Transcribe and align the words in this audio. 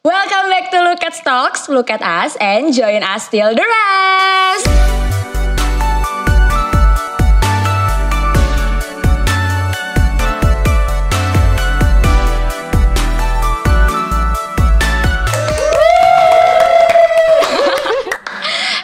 Welcome 0.00 0.48
back 0.48 0.72
to 0.72 0.80
Look 0.80 1.04
at 1.04 1.12
Stocks, 1.12 1.68
look 1.68 1.92
at 1.92 2.00
us, 2.00 2.32
and 2.40 2.72
join 2.72 3.04
us 3.04 3.28
till 3.28 3.52
the 3.52 3.60
rest. 3.60 4.64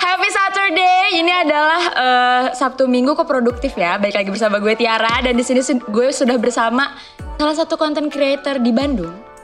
Happy 0.04 0.28
Saturday. 0.28 1.16
Ini 1.16 1.32
adalah 1.32 1.80
eh, 1.96 2.52
Sabtu 2.52 2.84
Minggu 2.84 3.16
kok 3.16 3.24
produktif 3.24 3.72
ya. 3.72 3.96
Balik 3.96 4.20
lagi 4.20 4.28
bersama 4.28 4.60
gue 4.60 4.76
Tiara 4.76 5.24
dan 5.24 5.32
di 5.32 5.40
sini 5.40 5.64
gue 5.64 6.12
sudah 6.12 6.36
bersama 6.36 6.92
salah 7.40 7.56
satu 7.56 7.80
content 7.80 8.12
creator 8.12 8.60
di 8.60 8.68
Bandung. 8.68 9.35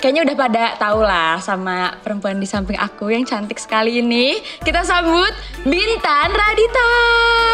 Kayaknya 0.00 0.32
udah 0.32 0.36
pada 0.48 0.64
tahu 0.80 1.04
lah 1.04 1.36
sama 1.44 1.92
perempuan 2.00 2.40
di 2.40 2.48
samping 2.48 2.80
aku 2.80 3.12
yang 3.12 3.28
cantik 3.28 3.60
sekali 3.60 4.00
ini. 4.00 4.40
Kita 4.64 4.80
sambut 4.80 5.28
Bintan 5.60 6.32
Radita. 6.32 6.92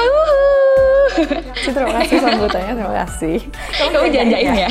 Wuhu. 0.07 0.39
Terima 1.67 1.91
kasih 1.99 2.23
sambutannya, 2.23 2.73
terima 2.79 2.95
kasih. 3.03 3.39
Kamu 3.91 4.07
janjain 4.15 4.53
ya? 4.63 4.71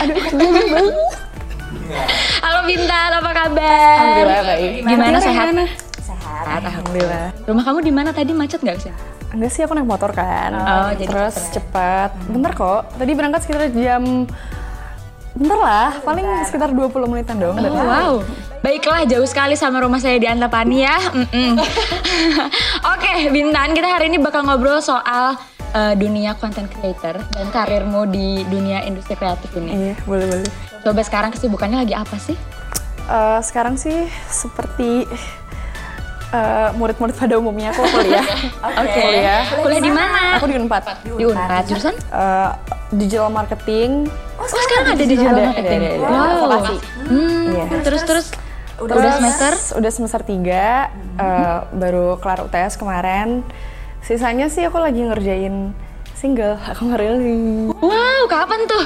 Halo 2.47 2.59
Bintan, 2.63 3.09
apa 3.11 3.31
kabar? 3.43 3.99
Alhamdulillah 3.99 4.43
baik. 4.47 4.71
Gimana 4.87 5.17
sehat? 5.19 5.47
Sehat, 5.99 6.63
alhamdulillah. 6.63 7.27
Rumah 7.43 7.63
kamu 7.67 7.79
di 7.83 7.91
mana 7.91 8.09
tadi 8.15 8.31
macet 8.31 8.63
nggak 8.63 8.87
sih? 8.87 8.91
Enggak 9.35 9.51
sih 9.51 9.67
aku 9.67 9.75
naik 9.75 9.83
motor 9.83 10.15
kan. 10.15 10.55
Oh, 10.55 10.89
jadi 10.95 11.11
Terus 11.11 11.35
cepet 11.35 11.43
ya? 11.43 11.53
cepat. 11.59 12.09
Bentar 12.31 12.51
kok. 12.55 12.81
Tadi 12.95 13.11
berangkat 13.11 13.43
sekitar 13.43 13.67
jam 13.75 14.23
Bentar 15.35 15.59
lah, 15.59 15.91
paling 15.99 16.23
sekitar 16.47 16.71
20 16.71 17.11
menitan 17.11 17.35
dong. 17.35 17.59
Oh, 17.59 17.75
wow. 17.75 18.13
Baiklah, 18.63 19.03
jauh 19.03 19.27
sekali 19.27 19.59
sama 19.59 19.83
rumah 19.83 19.99
saya 19.99 20.15
di 20.15 20.23
Antapani 20.31 20.87
ya. 20.87 20.95
Mm-mm. 21.11 21.59
Oke, 22.95 23.11
Bintan, 23.35 23.75
kita 23.75 23.99
hari 23.99 24.07
ini 24.07 24.17
bakal 24.17 24.47
ngobrol 24.47 24.79
soal 24.79 25.35
eh, 25.75 25.93
dunia 25.99 26.39
content 26.39 26.71
creator 26.71 27.19
dan 27.35 27.47
karirmu 27.51 28.07
di 28.07 28.47
dunia 28.47 28.87
industri 28.87 29.19
kreatif 29.19 29.51
ini. 29.59 29.91
Iya, 29.91 29.95
boleh 30.07 30.25
boleh. 30.31 30.49
Coba 30.87 31.03
sekarang 31.03 31.35
kesibukannya 31.35 31.83
lagi 31.83 31.93
apa 31.99 32.15
sih? 32.15 32.39
Eh, 33.05 33.39
sekarang 33.43 33.75
sih 33.75 34.07
seperti 34.31 35.03
eh, 36.31 36.69
murid-murid 36.79 37.11
pada 37.11 37.35
umumnya 37.35 37.75
aku 37.75 37.83
kuliah. 37.83 38.23
Oke. 38.87 39.03
Kuliah. 39.03 39.41
Kuliah 39.51 39.81
di 39.83 39.91
mana? 39.91 40.39
Aku 40.39 40.47
di 40.47 40.55
Unpad. 40.55 40.83
Di 41.03 41.23
Unpad. 41.27 41.63
Jurusan? 41.67 41.95
Eh, 41.99 42.51
digital 42.95 43.27
marketing. 43.27 44.07
Oh, 44.35 44.43
sekarang 44.43 44.85
ada 44.85 44.93
di 44.95 45.05
digital 45.07 45.33
Ada, 45.33 45.45
marketing. 45.45 45.79
ada, 45.79 45.87
ada, 45.87 45.95
ada. 45.95 46.05
Wow. 46.05 46.39
Vokasi. 46.41 46.75
Hmm, 47.05 47.45
Iya. 47.47 47.63
terus 47.81 48.01
terus 48.03 48.25
udah 48.75 48.93
Terus, 48.93 49.13
semester? 49.15 49.51
Udah 49.75 49.91
semester 49.91 50.21
3, 50.21 50.91
baru 51.71 52.17
kelar 52.17 52.43
UTS 52.43 52.75
kemarin. 52.75 53.41
Sisanya 54.01 54.47
sih 54.47 54.61
aku 54.61 54.77
lagi 54.77 55.01
ngerjain 55.01 55.71
single, 56.13 56.59
aku 56.61 56.83
ngerilis. 56.85 57.71
Wow, 57.75 58.21
kapan 58.25 58.65
tuh? 58.65 58.85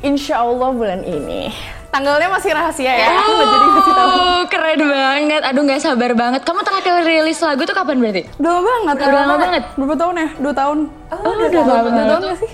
Insya 0.00 0.40
Allah 0.40 0.70
bulan 0.70 1.00
ini. 1.00 1.52
Tanggalnya 1.90 2.30
masih 2.30 2.50
rahasia 2.50 2.86
ya, 2.88 3.10
aku 3.12 3.30
nggak 3.30 3.48
jadi 3.50 3.66
ngasih 3.68 3.92
tahu. 3.92 4.10
Oh, 4.14 4.42
keren 4.46 4.80
banget. 4.80 5.42
Aduh, 5.42 5.62
nggak 5.66 5.80
sabar 5.80 6.12
banget. 6.14 6.40
Kamu 6.40 6.62
terakhir 6.62 7.02
rilis 7.02 7.38
lagu 7.40 7.60
tuh 7.60 7.74
kapan 7.74 7.98
berarti? 7.98 8.22
Udah 8.38 8.50
lama 8.52 8.62
banget. 8.64 8.94
Udah 8.96 9.10
lama 9.20 9.34
banget? 9.36 9.62
Berapa 9.74 9.94
tahun 9.98 10.14
ya? 10.14 10.28
Dua 10.38 10.54
tahun. 10.54 10.78
Oh, 11.10 11.32
udah 11.36 11.50
lama 11.50 11.50
Dua 11.50 11.82
banget. 11.84 12.06
tahun 12.08 12.22
nggak 12.24 12.38
sih? 12.38 12.50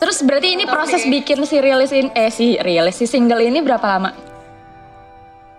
Terus 0.00 0.24
berarti 0.24 0.56
ini 0.56 0.64
proses 0.64 1.04
bikin 1.04 1.44
si 1.44 1.60
rilis 1.60 1.92
in, 1.92 2.08
eh 2.16 2.32
si 2.32 2.56
rilis 2.56 2.96
si 2.96 3.04
single 3.04 3.44
ini 3.44 3.60
berapa 3.60 3.84
lama? 3.84 4.16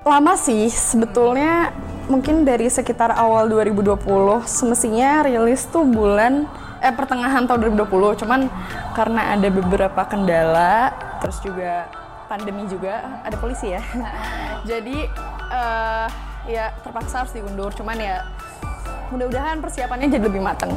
Lama 0.01 0.33
sih, 0.33 0.65
sebetulnya 0.65 1.69
mungkin 2.09 2.41
dari 2.41 2.65
sekitar 2.65 3.13
awal 3.13 3.45
2020 3.53 4.01
semestinya 4.49 5.21
rilis 5.29 5.69
tuh 5.69 5.85
bulan 5.85 6.49
eh 6.81 6.89
pertengahan 6.89 7.45
tahun 7.45 7.77
2020 7.77 8.25
cuman 8.25 8.49
karena 8.97 9.37
ada 9.37 9.47
beberapa 9.53 10.01
kendala 10.09 10.89
terus 11.21 11.37
juga 11.45 11.85
pandemi 12.25 12.65
juga 12.65 13.21
ada 13.21 13.37
polisi 13.37 13.77
ya. 13.77 13.83
Jadi 14.69 15.05
eh, 15.53 16.07
ya 16.49 16.73
terpaksa 16.81 17.21
harus 17.21 17.33
diundur. 17.37 17.69
Cuman 17.77 18.01
ya 18.01 18.25
mudah-mudahan 19.11 19.59
persiapannya 19.59 20.07
jadi 20.07 20.23
lebih 20.23 20.41
matang 20.41 20.71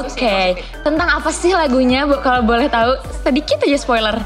Oke, 0.00 0.56
tentang 0.80 1.08
apa 1.12 1.28
sih 1.28 1.52
lagunya 1.52 2.02
Bu, 2.02 2.18
kalau 2.18 2.42
boleh 2.42 2.66
tahu? 2.66 2.96
Sedikit 3.20 3.60
aja 3.60 3.76
spoiler. 3.76 4.16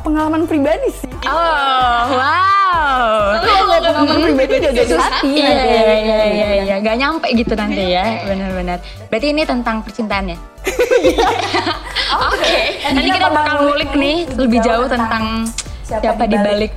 pengalaman 0.00 0.44
pribadi 0.44 0.88
sih 0.90 1.10
Oh, 1.24 2.00
wow. 2.12 3.40
pengalaman 3.74 4.20
pribadi 4.22 4.52
udah 4.60 4.72
dari 4.72 4.94
hati 4.94 5.28
Iya, 5.34 5.48
nanti. 5.48 5.64
iya, 5.66 5.96
iya, 5.96 6.24
iya, 6.24 6.48
iya. 6.62 6.74
Gak 6.78 6.96
nyampe 6.96 7.26
gitu 7.32 7.52
nanti 7.52 7.82
ya, 7.90 8.22
benar-benar. 8.22 8.78
Berarti 9.08 9.26
ini 9.26 9.42
tentang 9.42 9.80
percintaannya? 9.80 10.36
Oke, 12.28 12.56
nanti 12.86 13.08
kita 13.10 13.28
bakal 13.28 13.54
ngulik 13.64 13.90
nih 13.94 14.16
lebih 14.30 14.60
jauh 14.60 14.86
tentang 14.86 15.48
siapa 15.82 16.24
di 16.24 16.36
balik 16.36 16.72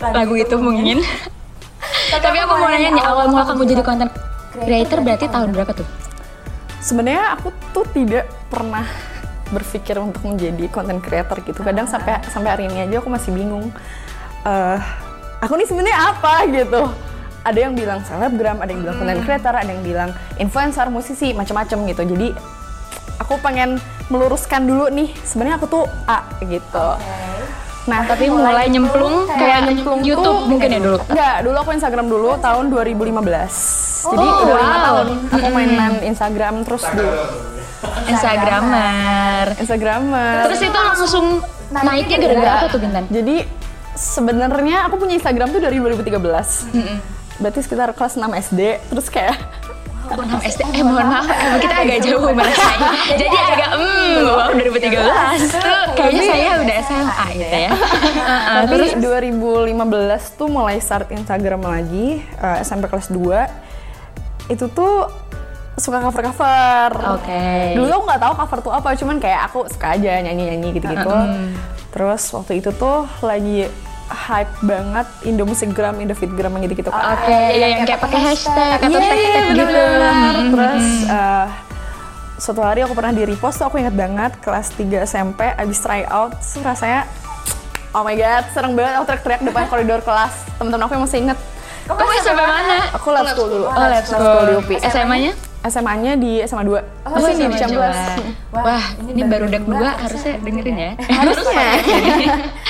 lagu 0.00 0.34
itu 0.34 0.54
mungkin. 0.56 1.02
Tapi 2.14 2.36
aku 2.38 2.54
mau 2.54 2.68
nanya 2.68 2.90
nih, 2.90 3.04
awal 3.04 3.26
mula 3.28 3.44
kamu 3.44 3.62
jadi 3.68 3.82
content 3.82 4.10
creator 4.62 4.98
berarti 5.02 5.26
tahun 5.26 5.50
berapa 5.50 5.72
tuh? 5.74 5.88
sebenarnya 6.84 7.40
aku 7.40 7.48
tuh 7.72 7.88
tidak 7.96 8.28
pernah 8.52 8.84
berpikir 9.48 9.96
untuk 9.96 10.20
menjadi 10.28 10.68
content 10.68 11.00
creator 11.00 11.40
gitu. 11.40 11.64
Kadang 11.64 11.88
sampai 11.88 12.20
sampai 12.28 12.50
hari 12.52 12.64
ini 12.68 12.84
aja 12.84 13.00
aku 13.00 13.08
masih 13.08 13.32
bingung 13.32 13.72
eh 14.44 14.80
aku 15.40 15.56
nih 15.56 15.64
sebenarnya 15.64 15.98
apa 16.12 16.44
gitu. 16.52 16.82
Ada 17.44 17.58
yang 17.68 17.72
bilang 17.76 18.00
selebgram 18.04 18.60
ada 18.60 18.70
yang 18.72 18.84
bilang 18.84 18.96
content 19.00 19.22
creator 19.24 19.52
ada 19.56 19.68
yang 19.68 19.84
bilang 19.84 20.10
influencer 20.36 20.92
musisi 20.92 21.32
macam-macam 21.32 21.88
gitu. 21.88 22.02
Jadi 22.04 22.28
aku 23.16 23.40
pengen 23.40 23.80
meluruskan 24.12 24.68
dulu 24.68 24.92
nih 24.92 25.08
sebenarnya 25.24 25.56
aku 25.56 25.66
tuh 25.72 25.84
A 26.04 26.28
gitu 26.44 26.88
nah 27.84 28.00
Tapi 28.02 28.24
mulai 28.26 28.66
nyemplung 28.66 29.28
kayak 29.28 29.60
nyemplung 29.66 30.00
YouTube 30.00 30.24
tuh- 30.24 30.48
mungkin 30.48 30.68
ya 30.68 30.80
dulu. 30.80 30.98
Enggak, 31.06 31.36
dulu 31.40 31.56
aku 31.58 31.70
Instagram 31.72 32.06
dulu 32.06 32.30
tahun 32.38 32.64
2015. 32.68 33.52
Jadi 34.04 34.26
Oh, 34.26 34.36
udah 34.42 34.54
lima 34.54 34.68
wow. 34.70 34.82
tahun 34.82 35.06
aku 35.30 35.46
mainan 35.50 35.92
Instagram 36.02 36.54
terus 36.62 36.84
dulu. 36.86 37.12
Instagramer. 38.06 39.46
Instagramer. 39.56 40.36
Terus 40.44 40.60
itu 40.62 40.78
langsung 40.78 41.26
naiknya 41.70 42.16
gara-gara 42.18 42.52
apa 42.54 42.66
tuh 42.68 42.80
Bintan? 42.80 43.04
Jadi 43.08 43.36
sebenarnya 43.94 44.76
aku 44.84 44.94
punya 44.96 45.14
Instagram 45.14 45.48
tuh 45.50 45.60
dari 45.60 45.76
2013. 45.76 46.68
Berarti 47.36 47.60
sekitar 47.60 47.92
kelas 47.92 48.14
6 48.14 48.28
SD. 48.34 48.60
Terus 48.88 49.06
kayak 49.08 49.36
Enam 50.04 50.36
SD, 50.36 50.60
eh 50.68 50.84
mohon 50.84 51.00
maaf, 51.02 51.24
kita 51.58 51.80
agak 51.80 52.04
jauh 52.04 52.28
merasanya. 52.28 52.92
Jadi 53.16 53.24
agak, 53.24 53.70
hmm, 53.72 54.14
wow 54.20 54.52
2013 54.52 55.00
tuh 55.48 55.80
kayaknya 55.96 56.22
saya 56.22 56.36
udah 56.36 56.43
SMA 56.96 57.26
gitu 57.34 57.56
ya. 57.58 57.70
Heeh, 58.30 58.54
tapi 58.62 58.74
terus 58.74 58.92
2015 58.96 60.38
tuh 60.38 60.48
mulai 60.48 60.76
start 60.78 61.10
Instagram 61.10 61.62
lagi 61.62 62.20
eh, 62.20 62.56
SMP 62.62 62.86
kelas 62.86 63.10
2. 63.10 64.50
Itu 64.50 64.68
tuh 64.70 65.08
suka 65.74 65.98
cover-cover. 66.00 66.90
Oke. 67.18 67.74
Dulu 67.74 67.90
aku 67.90 68.04
nggak 68.06 68.22
tahu 68.22 68.34
cover 68.38 68.58
tuh 68.62 68.72
apa, 68.72 68.88
cuman 68.94 69.16
kayak 69.18 69.50
aku 69.50 69.66
suka 69.66 69.98
aja 69.98 70.22
nyanyi-nyanyi 70.22 70.68
gitu-gitu. 70.72 71.10
Terus 71.90 72.22
waktu 72.30 72.62
itu 72.62 72.70
tuh 72.70 73.06
lagi 73.22 73.66
hype 74.04 74.54
banget 74.62 75.06
Indo 75.24 75.42
Musikgram, 75.42 75.96
Indo 75.98 76.12
Fitgram 76.12 76.52
yang 76.54 76.68
gitu-gitu 76.68 76.92
kan. 76.92 77.16
Oke, 77.18 77.38
iya 77.56 77.66
yang 77.72 77.82
kayak 77.82 78.00
pakai 78.04 78.20
hashtag 78.20 78.78
atau 78.78 78.90
Iya, 78.92 79.00
tag-tag 79.00 79.18
iya, 79.18 79.40
gitu. 79.40 79.48
bener-bener. 79.50 80.34
Terus 80.52 80.86
eh, 81.08 81.46
suatu 82.44 82.60
hari 82.60 82.84
aku 82.84 82.92
pernah 82.92 83.08
di 83.10 83.24
repost 83.24 83.56
tuh 83.56 83.66
aku 83.66 83.80
inget 83.80 83.96
banget 83.96 84.36
kelas 84.38 84.68
3 84.76 84.84
SMP 85.08 85.40
abis 85.48 85.80
try 85.80 86.04
out 86.04 86.36
tuh 86.36 86.60
rasanya 86.60 87.08
oh 87.90 88.04
my 88.04 88.12
god 88.12 88.44
serem 88.52 88.76
banget 88.76 89.00
aku 89.00 89.04
teriak-teriak 89.06 89.40
depan 89.42 89.64
koridor 89.64 90.00
kelas. 90.00 90.34
Temen-temen 90.54 90.84
aku 90.84 90.92
yang 90.92 91.04
masih 91.04 91.18
inget 91.20 91.38
Kamu 91.84 92.12
sampai 92.20 92.44
mana? 92.44 92.76
aku 92.92 93.08
lab 93.10 93.28
school 93.28 93.48
dulu. 93.50 93.64
Oh, 93.64 93.76
lab 93.76 94.04
school. 94.04 94.40
Di 94.44 94.54
UPI 94.56 94.76
SMA-nya? 94.88 95.32
SMA-nya 95.64 96.12
di 96.16 96.32
SMA 96.44 96.64
2 96.64 96.72
oh, 96.72 96.80
Oh, 97.08 97.18
sini 97.22 97.44
di 97.44 97.56
Ciamblas 97.56 97.96
dua. 98.52 98.60
Wah, 98.60 98.84
ini 99.00 99.20
baru 99.24 99.46
dek 99.48 99.64
dua 99.64 99.90
harusnya. 99.96 100.34
dengerin 100.40 100.76
ya. 100.76 100.90
harusnya. 101.24 101.68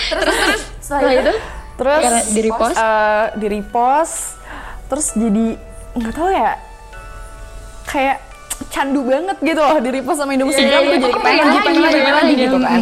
Terus 0.06 0.34
terus 0.38 0.60
setelah 0.78 1.14
itu? 1.14 1.34
terus 1.74 2.02
Karena 2.06 2.22
di 2.22 2.40
repost? 2.42 2.76
eh, 2.76 3.26
di 3.34 3.46
repost 3.50 4.14
terus 4.86 5.06
jadi 5.14 5.46
nggak 5.94 6.14
tahu 6.14 6.30
ya 6.30 6.52
kayak 7.84 8.18
candu 8.74 9.06
banget 9.06 9.38
gitu 9.38 9.60
loh 9.62 9.78
di 9.78 9.90
repost 9.94 10.18
sama 10.18 10.34
Indo 10.34 10.50
Musikgram 10.50 10.82
iya, 10.82 10.90
tuh 10.90 10.98
jadi 10.98 11.06
iya. 11.06 11.22
pengen 11.22 11.44
Oh, 11.46 11.46
lagi 11.46 11.58
pengen 11.62 11.62
pengen 11.62 11.82
lagi 11.86 11.98
pengen 12.02 12.14
lagi 12.18 12.34
gitu 12.34 12.58
kan 12.58 12.80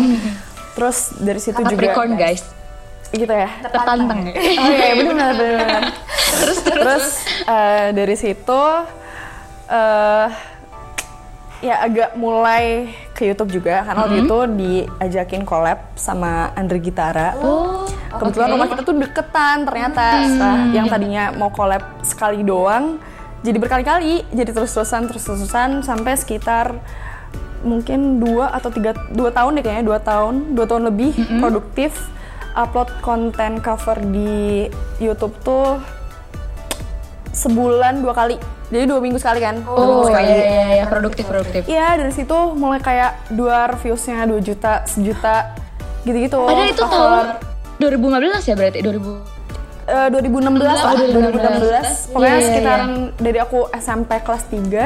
terus 0.73 0.99
dari 1.21 1.41
situ 1.45 1.61
juga 1.61 1.77
Capricorn 1.77 2.13
guys, 2.17 2.43
gitu 3.13 3.29
ya 3.29 3.51
tertantang 3.61 4.21
ya. 4.25 4.33
oh 4.65 4.71
iya 4.73 4.95
benar 5.05 5.31
benar 5.37 5.83
terus 6.41 6.59
terus 6.65 7.07
eh, 7.45 7.87
dari 7.93 8.17
situ 8.17 8.63
eh 9.69 10.29
ya 11.63 11.79
agak 11.79 12.19
mulai 12.19 12.91
ke 13.15 13.31
YouTube 13.31 13.63
juga 13.63 13.87
karena 13.87 14.01
waktu 14.03 14.27
itu 14.27 14.39
diajakin 14.59 15.47
collab 15.47 15.79
sama 15.95 16.51
Andre 16.59 16.83
Gitara. 16.83 17.39
Oh, 17.39 17.87
Kebetulan 18.19 18.51
oke. 18.51 18.55
rumah 18.59 18.69
kita 18.75 18.83
tuh 18.83 18.97
deketan 18.99 19.57
ternyata. 19.63 20.07
Setelah 20.27 20.59
yang 20.75 20.87
tadinya 20.91 21.31
mau 21.39 21.55
collab 21.55 22.03
sekali 22.03 22.43
doang, 22.43 22.99
jadi 23.43 23.59
berkali-kali, 23.59 24.23
jadi 24.31 24.51
terus-terusan, 24.51 25.11
terus-terusan 25.11 25.83
sampai 25.83 26.15
sekitar 26.15 26.79
mungkin 27.63 28.19
dua 28.19 28.51
atau 28.51 28.71
tiga 28.71 28.91
dua 29.11 29.31
tahun 29.31 29.55
deh 29.55 29.63
kayaknya 29.63 29.87
dua 29.87 29.99
tahun 29.99 30.59
dua 30.59 30.67
tahun 30.67 30.83
lebih 30.91 31.15
produktif 31.39 31.95
upload 32.55 32.91
konten 32.99 33.63
cover 33.63 34.03
di 34.03 34.67
YouTube 34.99 35.31
tuh 35.41 35.79
sebulan 37.33 38.03
dua 38.03 38.13
kali 38.13 38.37
jadi 38.67 38.85
dua 38.85 38.99
minggu 38.99 39.15
sekali 39.17 39.39
kan 39.39 39.63
dua 39.63 39.79
minggu 39.79 40.03
Oh 40.03 40.09
sekali. 40.11 40.27
iya 40.27 40.43
iya 40.43 40.67
iya 40.75 40.85
produktif 40.89 41.25
produktif. 41.29 41.63
Iya 41.69 41.89
dari 42.01 42.11
situ 42.11 42.35
mulai 42.57 42.81
kayak 42.81 43.31
dua 43.31 43.69
reviewsnya 43.69 44.25
2 44.25 44.41
juta, 44.41 44.83
sejuta 44.83 45.53
gitu-gitu. 46.03 46.41
Padahal 46.41 46.67
itu 46.67 46.83
Cover. 46.83 47.37
tahun 47.79 47.95
2015 48.41 48.49
ya 48.49 48.55
berarti 48.57 48.79
2000. 48.81 49.42
Eh, 49.83 50.09
2016 50.09 50.63
lah, 50.63 50.83
Oh, 50.85 50.97
2016. 50.97 51.35
2016. 51.35 51.89
Pokoknya 52.09 52.29
Iya, 52.29 52.39
iya, 52.39 52.47
sekitaran 52.47 52.93
dari 53.17 53.39
aku 53.39 53.59
SMP 53.75 54.11
kelas 54.21 54.45
3 54.47 54.85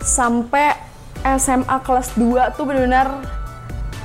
sampai 0.00 0.74
SMA 1.38 1.76
kelas 1.80 2.16
2 2.16 2.50
tuh 2.50 2.64
benar-benar 2.64 3.22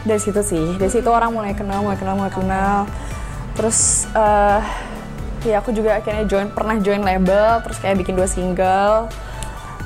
dari 0.04 0.22
situ 0.22 0.42
sih. 0.42 0.78
Dari 0.78 0.92
situ 0.92 1.07
orang 1.07 1.34
mulai 1.34 1.54
kenal, 1.54 1.81
mulai 1.81 1.98
kenal, 1.98 2.16
mulai 2.16 2.30
kenal. 2.30 2.86
Terus 3.56 4.06
eh 4.12 4.62
ya 5.46 5.57
aku 5.57 5.69
juga 5.72 5.96
akhirnya 5.96 6.25
join 6.25 6.50
pernah 6.50 6.78
join 6.78 7.01
label, 7.01 7.62
terus 7.62 7.78
kayak 7.80 7.98
bikin 7.98 8.13
dua 8.13 8.28
single. 8.28 9.10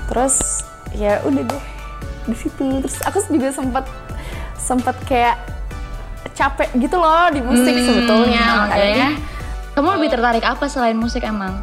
Terus 0.08 0.66
ya 0.92 1.22
udah 1.22 1.44
deh 1.46 1.64
di 2.26 2.36
situ. 2.36 2.84
Terus 2.84 2.98
aku 3.04 3.24
juga 3.30 3.54
sempat 3.54 3.86
sempat 4.58 5.00
kayak 5.06 5.38
capek 6.34 6.70
gitu 6.78 6.96
loh 6.96 7.28
di 7.30 7.40
musik 7.40 7.76
sebetulnya 7.78 8.44
Hmm, 8.44 8.60
oke. 8.60 8.72
makanya 8.72 9.10
Kamu 9.80 9.96
lebih 9.96 10.12
tertarik 10.12 10.44
apa 10.44 10.68
selain 10.68 11.00
musik 11.00 11.24
emang? 11.24 11.56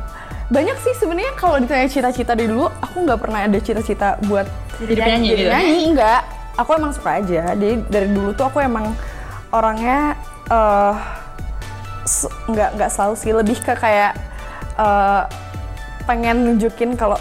banyak 0.46 0.78
sih 0.78 0.94
sebenarnya 0.94 1.34
kalau 1.34 1.58
ditanya 1.58 1.90
cita-cita 1.90 2.38
dari 2.38 2.46
dulu 2.46 2.70
aku 2.78 3.02
nggak 3.02 3.18
pernah 3.18 3.50
ada 3.50 3.58
cita-cita 3.58 4.14
buat 4.30 4.46
Jadi 4.78 4.94
penyanyi 4.94 5.26
jadi 5.26 5.42
gitu? 5.42 5.50
penyanyi 5.50 5.78
enggak 5.90 6.20
aku 6.54 6.70
emang 6.78 6.92
suka 6.94 7.10
aja 7.18 7.42
jadi 7.58 7.82
dari 7.90 8.08
dulu 8.14 8.30
tuh 8.30 8.46
aku 8.46 8.62
emang 8.62 8.94
orangnya 9.50 10.14
se- 12.06 12.30
nggak 12.46 12.78
nggak 12.78 12.90
selalu 12.94 13.14
sih 13.18 13.32
lebih 13.34 13.58
ke 13.58 13.74
kayak 13.74 14.14
eh, 14.78 15.22
pengen 16.06 16.46
nunjukin 16.46 16.94
kalau 16.94 17.18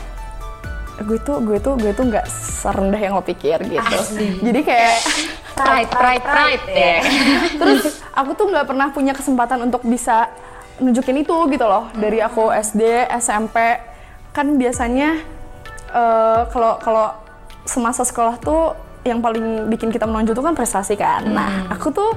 gue 1.01 1.17
tuh 1.25 1.41
gue 1.41 1.57
tuh 1.57 1.75
gue 1.81 1.91
tuh 1.97 2.05
nggak 2.05 2.29
serendah 2.29 3.01
yang 3.01 3.17
lo 3.17 3.25
pikir 3.25 3.57
gitu 3.65 3.97
jadi 4.45 4.61
kayak 4.61 4.95
Pride, 5.55 5.87
pride, 5.87 6.19
pride 6.19 6.65
ya. 6.67 6.99
terus 7.55 8.03
aku 8.11 8.35
tuh 8.35 8.51
nggak 8.51 8.67
pernah 8.67 8.91
punya 8.91 9.15
kesempatan 9.15 9.63
untuk 9.63 9.87
bisa 9.87 10.27
nunjukin 10.79 11.23
itu 11.23 11.35
gitu 11.51 11.65
loh 11.65 11.87
dari 11.95 12.19
aku 12.19 12.51
SD 12.51 13.07
SMP 13.21 13.55
kan 14.35 14.59
biasanya 14.59 15.23
eh, 15.95 16.41
kalau 16.51 16.75
kalau 16.83 17.07
semasa 17.63 18.03
sekolah 18.03 18.35
tuh 18.43 18.75
yang 19.05 19.21
paling 19.21 19.69
bikin 19.69 19.93
kita 19.93 20.09
menonjol 20.09 20.33
tuh 20.33 20.45
kan 20.45 20.57
prestasi 20.57 20.97
kan. 20.97 21.23
Nah 21.29 21.69
aku 21.69 21.93
tuh 21.93 22.11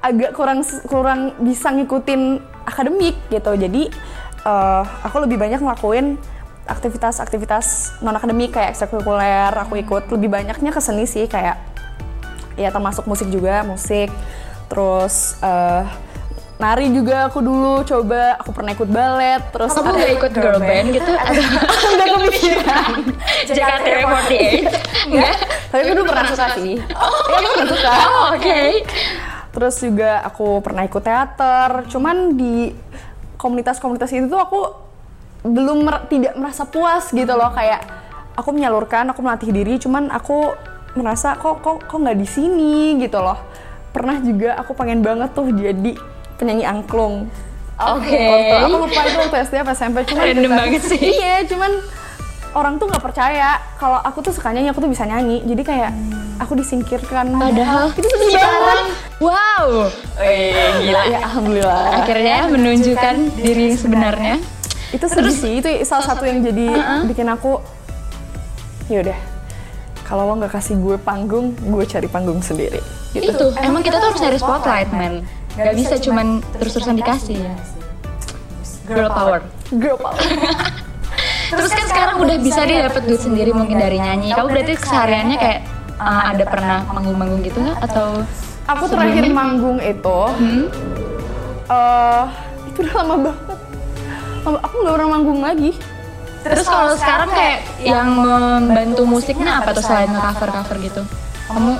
agak 0.00 0.36
kurang 0.36 0.64
kurang 0.88 1.36
bisa 1.40 1.70
ngikutin 1.70 2.40
akademik 2.66 3.14
gitu. 3.30 3.52
Jadi 3.54 3.92
eh, 4.42 4.82
aku 5.04 5.16
lebih 5.22 5.38
banyak 5.38 5.60
ngelakuin 5.62 6.18
aktivitas-aktivitas 6.64 8.00
non 8.00 8.16
akademik 8.16 8.56
kayak 8.56 8.74
ekstrakurikuler. 8.74 9.52
Aku 9.68 9.78
ikut 9.78 10.10
lebih 10.10 10.32
banyaknya 10.32 10.70
ke 10.72 10.80
seni 10.80 11.04
sih 11.06 11.28
kayak 11.28 11.60
ya 12.58 12.72
termasuk 12.72 13.06
musik 13.06 13.28
juga 13.30 13.62
musik. 13.62 14.08
Terus 14.72 15.38
eh, 15.44 15.84
nari 16.64 16.88
juga 16.88 17.28
aku 17.28 17.44
dulu 17.44 17.84
coba 17.84 18.40
aku 18.40 18.50
pernah 18.50 18.72
ikut 18.72 18.88
balet 18.88 19.42
terus 19.52 19.68
Kamu 19.68 19.84
ada- 19.84 19.96
nggak 20.00 20.12
ikut 20.16 20.32
girl 20.32 20.58
band 20.58 20.86
gitu? 20.90 21.12
Atau 21.20 21.88
nggak 21.92 22.08
kepikiran 22.08 22.90
JKT48? 23.52 24.32
Enggak? 25.04 25.34
tapi 25.68 25.80
aku 25.82 25.92
dulu 25.92 26.06
pernah 26.08 26.24
suka 26.24 26.46
sih 26.56 26.80
ya 26.80 26.82
aku 27.36 27.48
pernah 27.52 27.68
suka 27.68 27.92
Oh, 28.00 28.26
oke. 28.32 28.60
terus 29.52 29.74
juga 29.76 30.10
aku 30.24 30.46
pernah 30.64 30.82
ikut 30.82 31.02
teater 31.04 31.70
cuman 31.84 32.16
di 32.32 32.72
komunitas-komunitas 33.36 34.08
itu 34.10 34.26
tuh 34.26 34.40
aku 34.40 34.60
belum 35.44 35.84
mer- 35.84 36.08
tidak 36.08 36.32
merasa 36.34 36.64
puas 36.64 37.12
gitu 37.12 37.28
loh 37.28 37.52
kayak 37.52 37.84
aku 38.32 38.50
menyalurkan 38.50 39.12
aku 39.12 39.20
melatih 39.20 39.52
diri 39.52 39.76
cuman 39.76 40.08
aku 40.08 40.56
merasa 40.94 41.36
kok 41.36 41.60
kok 41.60 41.84
kok 41.84 41.98
nggak 42.00 42.16
di 42.16 42.24
sini 42.24 42.96
gitu 42.96 43.20
loh 43.20 43.36
pernah 43.92 44.16
juga 44.16 44.56
aku 44.56 44.72
pengen 44.72 45.04
banget 45.04 45.28
tuh 45.30 45.50
jadi 45.50 46.13
penyanyi 46.44 46.64
angklung. 46.68 47.32
Oke. 47.74 48.12
Waktu- 48.20 48.60
aku 48.60 48.76
lupa 48.76 49.00
itu 49.02 49.18
waktu 49.18 49.36
SD 49.48 49.54
apa 49.64 49.72
SMP 49.72 49.96
cuman 50.06 50.24
Random 50.28 50.52
banget 50.52 50.82
sih. 50.84 51.00
iya 51.00 51.42
cuman 51.48 51.72
orang 52.54 52.76
tuh 52.76 52.86
nggak 52.86 53.02
percaya. 53.02 53.58
Kalau 53.80 53.98
aku 53.98 54.20
tuh 54.20 54.32
suka 54.36 54.52
nyanyi 54.52 54.70
aku 54.70 54.84
tuh 54.84 54.92
bisa 54.92 55.08
nyanyi. 55.08 55.42
Jadi 55.42 55.62
kayak 55.64 55.90
aku 56.38 56.54
disingkirkan. 56.54 57.34
Padahal 57.34 57.90
itu 57.96 58.06
sedih 58.06 58.36
banget 58.36 58.78
wow. 59.18 59.66
Eh, 60.20 60.84
gila. 60.84 61.02
ya 61.08 61.18
alhamdulillah. 61.24 61.84
Akhirnya 62.04 62.36
menunjukkan 62.52 63.14
diri 63.40 63.62
yang 63.72 63.80
sebenarnya. 63.80 64.36
itu 64.94 65.06
sedih 65.10 65.34
sih. 65.34 65.52
Itu 65.58 65.68
salah 65.82 66.06
satu 66.06 66.22
yang 66.28 66.44
jadi 66.46 66.68
bikin 67.10 67.26
aku 67.26 67.58
ya 68.86 69.00
udah 69.00 69.16
kalau 70.04 70.28
lo 70.28 70.36
nggak 70.36 70.52
kasih 70.52 70.76
gue 70.76 71.00
panggung 71.00 71.56
gue 71.56 71.84
cari 71.88 72.06
panggung 72.06 72.38
sendiri. 72.38 72.78
Gitu. 73.10 73.32
Itu, 73.34 73.46
emang 73.58 73.80
kita 73.80 73.98
tuh 73.98 74.12
harus 74.12 74.20
nyari 74.20 74.38
spotlight, 74.38 74.90
man. 74.92 75.24
Gak 75.54 75.74
bisa 75.78 75.94
cuman 76.02 76.42
terus-terusan 76.58 76.98
dikasih. 76.98 77.38
Girl 78.90 79.08
power. 79.08 79.40
girl 79.78 79.96
power. 79.96 80.18
Terus 81.54 81.70
kan 81.70 81.86
sekarang 81.86 82.16
udah 82.24 82.36
bisa 82.42 82.66
deh 82.66 82.82
dapet 82.82 83.02
duit 83.06 83.22
sendiri 83.22 83.50
mungkin 83.54 83.78
dari 83.78 84.02
nyanyi. 84.02 84.34
Kamu 84.34 84.50
berarti 84.50 84.74
kesehariannya 84.74 85.36
kayak 85.38 85.60
uh, 86.02 86.22
ada 86.34 86.44
pernah 86.48 86.78
manggung-manggung 86.90 87.40
gitu 87.46 87.58
nggak? 87.62 87.78
Atau 87.86 88.26
aku 88.66 88.84
terakhir 88.90 89.24
manggung 89.30 89.78
itu 89.78 90.18
eh 91.70 92.24
itu 92.68 92.78
udah 92.84 92.94
lama 93.00 93.14
banget. 93.30 93.58
Aku 94.44 94.74
nggak 94.82 94.94
pernah 94.98 95.10
manggung 95.14 95.40
lagi. 95.40 95.70
Terus 96.44 96.66
kalau 96.68 96.92
sekarang 96.98 97.30
kayak 97.32 97.58
yang 97.80 98.08
membantu 98.20 99.02
musiknya 99.08 99.64
apa 99.64 99.72
tuh 99.72 99.84
selain 99.84 100.12
cover-cover 100.12 100.76
gitu? 100.82 101.02
Kamu 101.48 101.72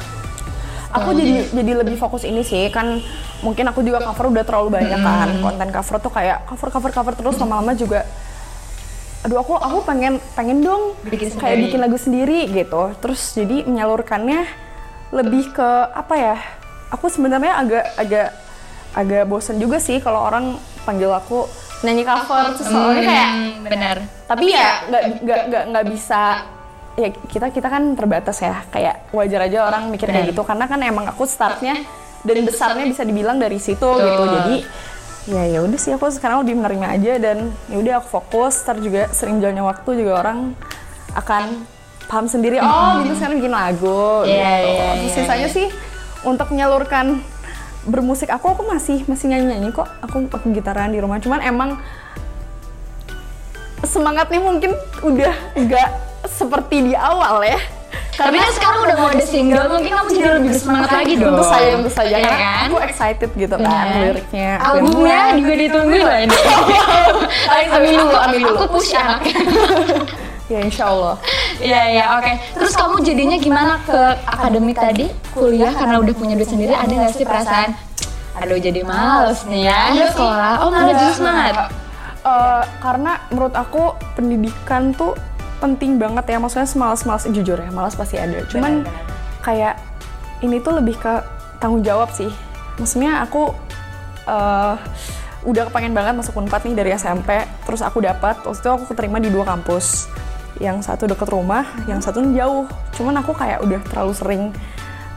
aku 0.95 1.09
jadi 1.19 1.35
jadi 1.53 1.73
lebih 1.85 1.97
fokus 1.99 2.23
ini 2.25 2.41
sih 2.47 2.71
kan 2.71 3.03
mungkin 3.45 3.69
aku 3.69 3.81
juga 3.81 4.01
cover 4.03 4.33
udah 4.33 4.43
terlalu 4.43 4.69
banyak 4.73 4.99
kan. 4.99 5.29
Konten 5.39 5.69
cover 5.71 5.97
tuh 6.01 6.11
kayak 6.11 6.49
cover 6.49 6.69
cover 6.71 6.91
cover 6.91 7.13
terus 7.15 7.37
lama-lama 7.37 7.73
juga 7.73 8.03
aduh 9.21 9.41
aku 9.41 9.57
aku 9.57 9.79
pengen 9.85 10.21
pengen 10.33 10.61
dong 10.61 10.93
Bikin 11.03 11.33
kayak 11.33 11.41
sendiri. 11.41 11.65
bikin 11.65 11.81
lagu 11.81 11.97
sendiri 11.97 12.39
gitu. 12.47 12.83
Terus 12.99 13.21
jadi 13.33 13.65
menyalurkannya 13.65 14.41
lebih 15.13 15.49
ke 15.51 15.69
apa 15.91 16.15
ya 16.15 16.37
aku 16.89 17.09
sebenarnya 17.09 17.57
agak 17.57 17.85
agak 17.95 18.29
agak 18.93 19.23
bosen 19.25 19.57
juga 19.57 19.79
sih 19.79 19.99
kalau 19.99 20.21
orang 20.23 20.57
panggil 20.83 21.09
aku 21.09 21.49
nyanyi 21.81 22.03
cover. 22.03 22.53
Soalnya 22.59 23.03
kayak 23.03 23.29
Hmm, 23.31 23.51
benar. 23.63 23.97
tapi 24.25 24.45
ya 24.51 24.69
nggak 24.87 25.03
nggak 25.21 25.41
nggak 25.49 25.65
nggak 25.69 25.85
bisa 25.89 26.23
ya 26.95 27.09
kita 27.11 27.47
kita 27.49 27.67
kan 27.67 27.83
terbatas 27.93 28.37
ya. 28.39 28.61
Kayak 28.69 29.09
wajar 29.11 29.41
aja 29.43 29.59
orang 29.65 29.89
mikir 29.89 30.07
kayak 30.07 30.31
gitu 30.31 30.45
karena 30.45 30.65
kan 30.65 30.79
emang 30.79 31.09
aku 31.09 31.25
startnya 31.25 31.81
dan 32.25 32.37
besarnya 32.43 32.85
bisa 32.89 33.03
dibilang 33.05 33.37
dari 33.37 33.61
situ 33.61 33.85
gitu. 33.85 34.23
Jadi 34.25 34.57
ya 35.25 35.43
ya 35.49 35.59
udah 35.65 35.79
sih 35.81 35.93
aku 35.97 36.09
sekarang 36.13 36.45
lebih 36.45 36.61
menerima 36.61 36.87
aja 37.01 37.13
dan 37.21 37.53
ya 37.69 37.77
udah 37.79 37.93
aku 38.01 38.09
fokus. 38.21 38.65
Ntar 38.65 38.81
juga 38.81 39.13
sering 39.13 39.39
jalannya 39.41 39.65
waktu 39.65 39.91
juga 40.05 40.13
orang 40.25 40.57
akan 41.15 41.69
paham 42.05 42.27
sendiri 42.29 42.61
oh 42.61 43.01
gitu 43.01 43.17
sekarang 43.17 43.41
bikin 43.41 43.55
lagu 43.55 44.29
Iya, 44.29 44.37
gitu. 44.61 44.69
Iya, 44.69 44.89
Terus 44.93 45.01
iya, 45.01 45.15
sisanya 45.17 45.49
sih 45.49 45.67
untuk 46.21 46.53
menyalurkan 46.53 47.25
bermusik 47.85 48.33
aku 48.33 48.57
aku 48.57 48.63
masih 48.65 49.05
masih 49.05 49.29
nyanyi 49.29 49.57
nyanyi 49.57 49.69
kok. 49.73 49.89
Aku 50.05 50.25
aku 50.33 50.47
gitaran 50.53 50.93
di 50.93 51.01
rumah. 51.01 51.21
Cuman 51.21 51.41
emang 51.45 51.81
semangatnya 53.85 54.41
mungkin 54.41 54.73
udah 55.05 55.35
nggak 55.57 55.89
seperti 56.29 56.93
di 56.93 56.95
awal 56.97 57.45
ya. 57.45 57.61
Tapi 58.15 58.37
kan 58.39 58.51
sekarang 58.55 58.81
udah 58.87 58.97
mau 58.97 59.09
ada 59.11 59.27
single, 59.27 59.67
mungkin 59.75 59.91
kamu 59.91 60.09
jadi 60.15 60.29
lebih 60.39 60.51
bersemangat 60.55 60.91
lagi 60.95 61.13
dong. 61.19 61.35
Tentu 61.35 61.45
saja, 61.51 61.69
tentu 61.75 61.91
saja. 61.91 62.15
Iya 62.15 62.27
Karena 62.31 62.47
kan? 62.47 62.67
aku 62.71 62.79
excited 62.87 63.31
gitu 63.35 63.55
kan 63.59 63.67
Bener. 63.67 64.03
liriknya. 64.07 64.51
Albumnya 64.63 65.19
buat. 65.19 65.39
juga 65.43 65.53
ditunggu 65.59 65.97
loh 65.99 66.17
ini. 66.23 66.39
Amin 67.75 67.93
dulu, 67.99 68.15
amin 68.15 68.39
dulu. 68.47 68.57
Aku 68.59 68.67
push 68.79 68.95
anaknya. 68.95 69.39
Ya 70.45 70.61
insya 70.61 70.93
Allah. 70.93 71.17
Iya 71.57 71.83
iya 71.89 72.05
oke. 72.21 72.33
Terus 72.53 72.77
kamu 72.77 73.01
jadinya 73.01 73.41
gimana 73.41 73.81
ke 73.81 73.97
akademik 74.29 74.77
tadi 74.77 75.09
kuliah 75.33 75.73
karena 75.73 75.97
udah 75.97 76.13
punya 76.13 76.37
duit 76.37 76.53
sendiri 76.53 76.77
ada 76.77 76.93
nggak 76.93 77.17
sih 77.17 77.25
perasaan? 77.25 77.73
Aduh 78.45 78.61
jadi 78.61 78.85
males 78.85 79.41
nih 79.49 79.73
ya 79.73 80.13
sekolah. 80.13 80.61
Oh 80.61 80.69
malah 80.69 80.93
jadi 80.93 81.17
semangat. 81.17 81.55
Eh, 82.25 82.63
karena 82.81 83.21
menurut 83.29 83.53
aku 83.53 83.97
pendidikan 84.17 84.93
tuh 84.93 85.13
penting 85.59 85.99
banget 85.99 86.25
ya. 86.29 86.39
Maksudnya 86.39 86.67
semalas-malas 86.67 87.27
jujur 87.29 87.59
ya, 87.59 87.71
malas 87.71 87.95
pasti 87.95 88.17
ada. 88.17 88.43
Cuman 88.47 88.83
kayak 89.41 89.77
ini 90.41 90.61
tuh 90.61 90.77
lebih 90.77 90.99
ke 90.99 91.13
tanggung 91.59 91.83
jawab 91.83 92.11
sih. 92.11 92.29
Maksudnya 92.77 93.23
aku 93.23 93.55
eh, 94.25 94.75
udah 95.45 95.63
kepengen 95.69 95.93
banget 95.93 96.17
masuk 96.17 96.41
Unpad 96.41 96.65
nih 96.65 96.75
dari 96.75 96.91
SMP, 96.97 97.45
terus 97.69 97.85
aku 97.85 98.01
dapat. 98.01 98.41
Waktu 98.41 98.61
itu 98.61 98.71
aku 98.73 98.85
keterima 98.93 99.21
di 99.21 99.29
dua 99.29 99.45
kampus. 99.45 100.09
Yang 100.63 100.87
satu 100.87 101.05
deket 101.11 101.29
rumah, 101.29 101.67
yang 101.85 101.99
satu 102.01 102.23
jauh. 102.33 102.65
Cuman 102.95 103.19
aku 103.21 103.35
kayak 103.35 103.61
udah 103.61 103.81
terlalu 103.91 104.13
sering 104.15 104.43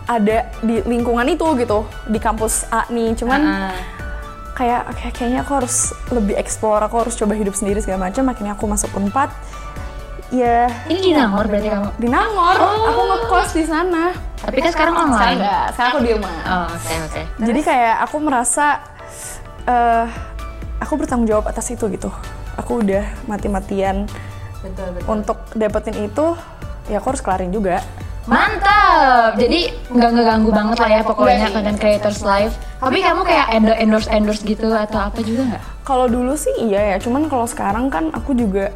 ada 0.08 0.48
di 0.63 0.82
lingkungan 0.84 1.27
itu 1.27 1.46
gitu, 1.60 1.84
di 2.08 2.20
kampus 2.20 2.67
A 2.72 2.88
nih. 2.89 3.13
Cuman 3.15 3.41
Ah. 3.44 3.75
kayak 4.56 4.82
kayak- 4.98 5.13
kayaknya 5.13 5.39
aku 5.46 5.51
harus 5.62 5.94
lebih 6.10 6.36
explore, 6.36 6.82
aku 6.82 6.96
harus 7.06 7.13
coba 7.13 7.38
hidup 7.38 7.53
sendiri 7.53 7.79
segala 7.79 8.10
macam. 8.10 8.25
Akhirnya 8.27 8.58
aku 8.58 8.65
masuk 8.65 8.91
Unpad. 8.98 9.29
Ya 10.27 10.67
Ini 10.86 11.00
di 11.01 11.12
Nangor 11.13 11.48
berarti 11.48 11.69
kamu? 11.69 11.88
di 11.96 12.07
Nangor, 12.07 12.55
aku 12.60 13.01
ngekos 13.05 13.50
di 13.53 13.63
sana. 13.63 14.12
Tapi 14.38 14.60
kan 14.60 14.69
sekarang 14.69 14.93
Sekarang 14.93 15.15
online. 15.15 15.39
enggak, 15.39 15.63
sekarang 15.72 15.89
aku 15.89 16.00
di 16.00 16.12
rumah. 16.13 16.34
Oh, 16.43 16.65
oke 16.69 16.93
oke. 17.01 17.22
Jadi 17.41 17.60
kayak 17.62 17.96
aku 18.03 18.15
merasa 18.19 18.65
eh 19.63 20.05
aku 20.77 20.93
bertanggung 20.93 21.25
jawab 21.25 21.48
atas 21.48 21.67
itu 21.69 21.88
gitu. 21.88 22.12
Aku 22.55 22.81
udah 22.81 23.07
mati-matian 23.24 24.03
Betul 24.60 24.88
betul. 24.91 25.07
untuk 25.07 25.38
dapetin 25.53 25.98
itu, 26.03 26.36
ya 26.86 26.98
aku 26.98 27.07
harus 27.10 27.22
kelarin 27.22 27.50
juga. 27.50 27.79
Mantap. 28.27 29.39
Jadi 29.39 29.72
nggak 29.88 30.12
ngeganggu 30.12 30.51
banget 30.51 30.77
lah 30.77 30.89
ya 30.91 31.01
pokoknya 31.01 31.24
Nggak 31.31 31.48
sih. 31.48 31.55
content 31.55 31.79
creators 31.79 32.19
live. 32.22 32.53
Tapi 32.77 32.98
kamu 33.00 33.22
kayak 33.24 33.48
endo- 33.53 33.79
endorse 33.79 34.10
endorse 34.10 34.43
gitu 34.43 34.67
atau 34.69 35.00
apa 35.01 35.24
juga 35.24 35.48
nggak? 35.48 35.63
Kalau 35.81 36.05
dulu 36.05 36.36
sih 36.36 36.51
iya 36.60 36.93
ya, 36.93 36.98
cuman 37.00 37.25
kalau 37.25 37.48
sekarang 37.48 37.88
kan 37.88 38.12
aku 38.12 38.36
juga 38.36 38.75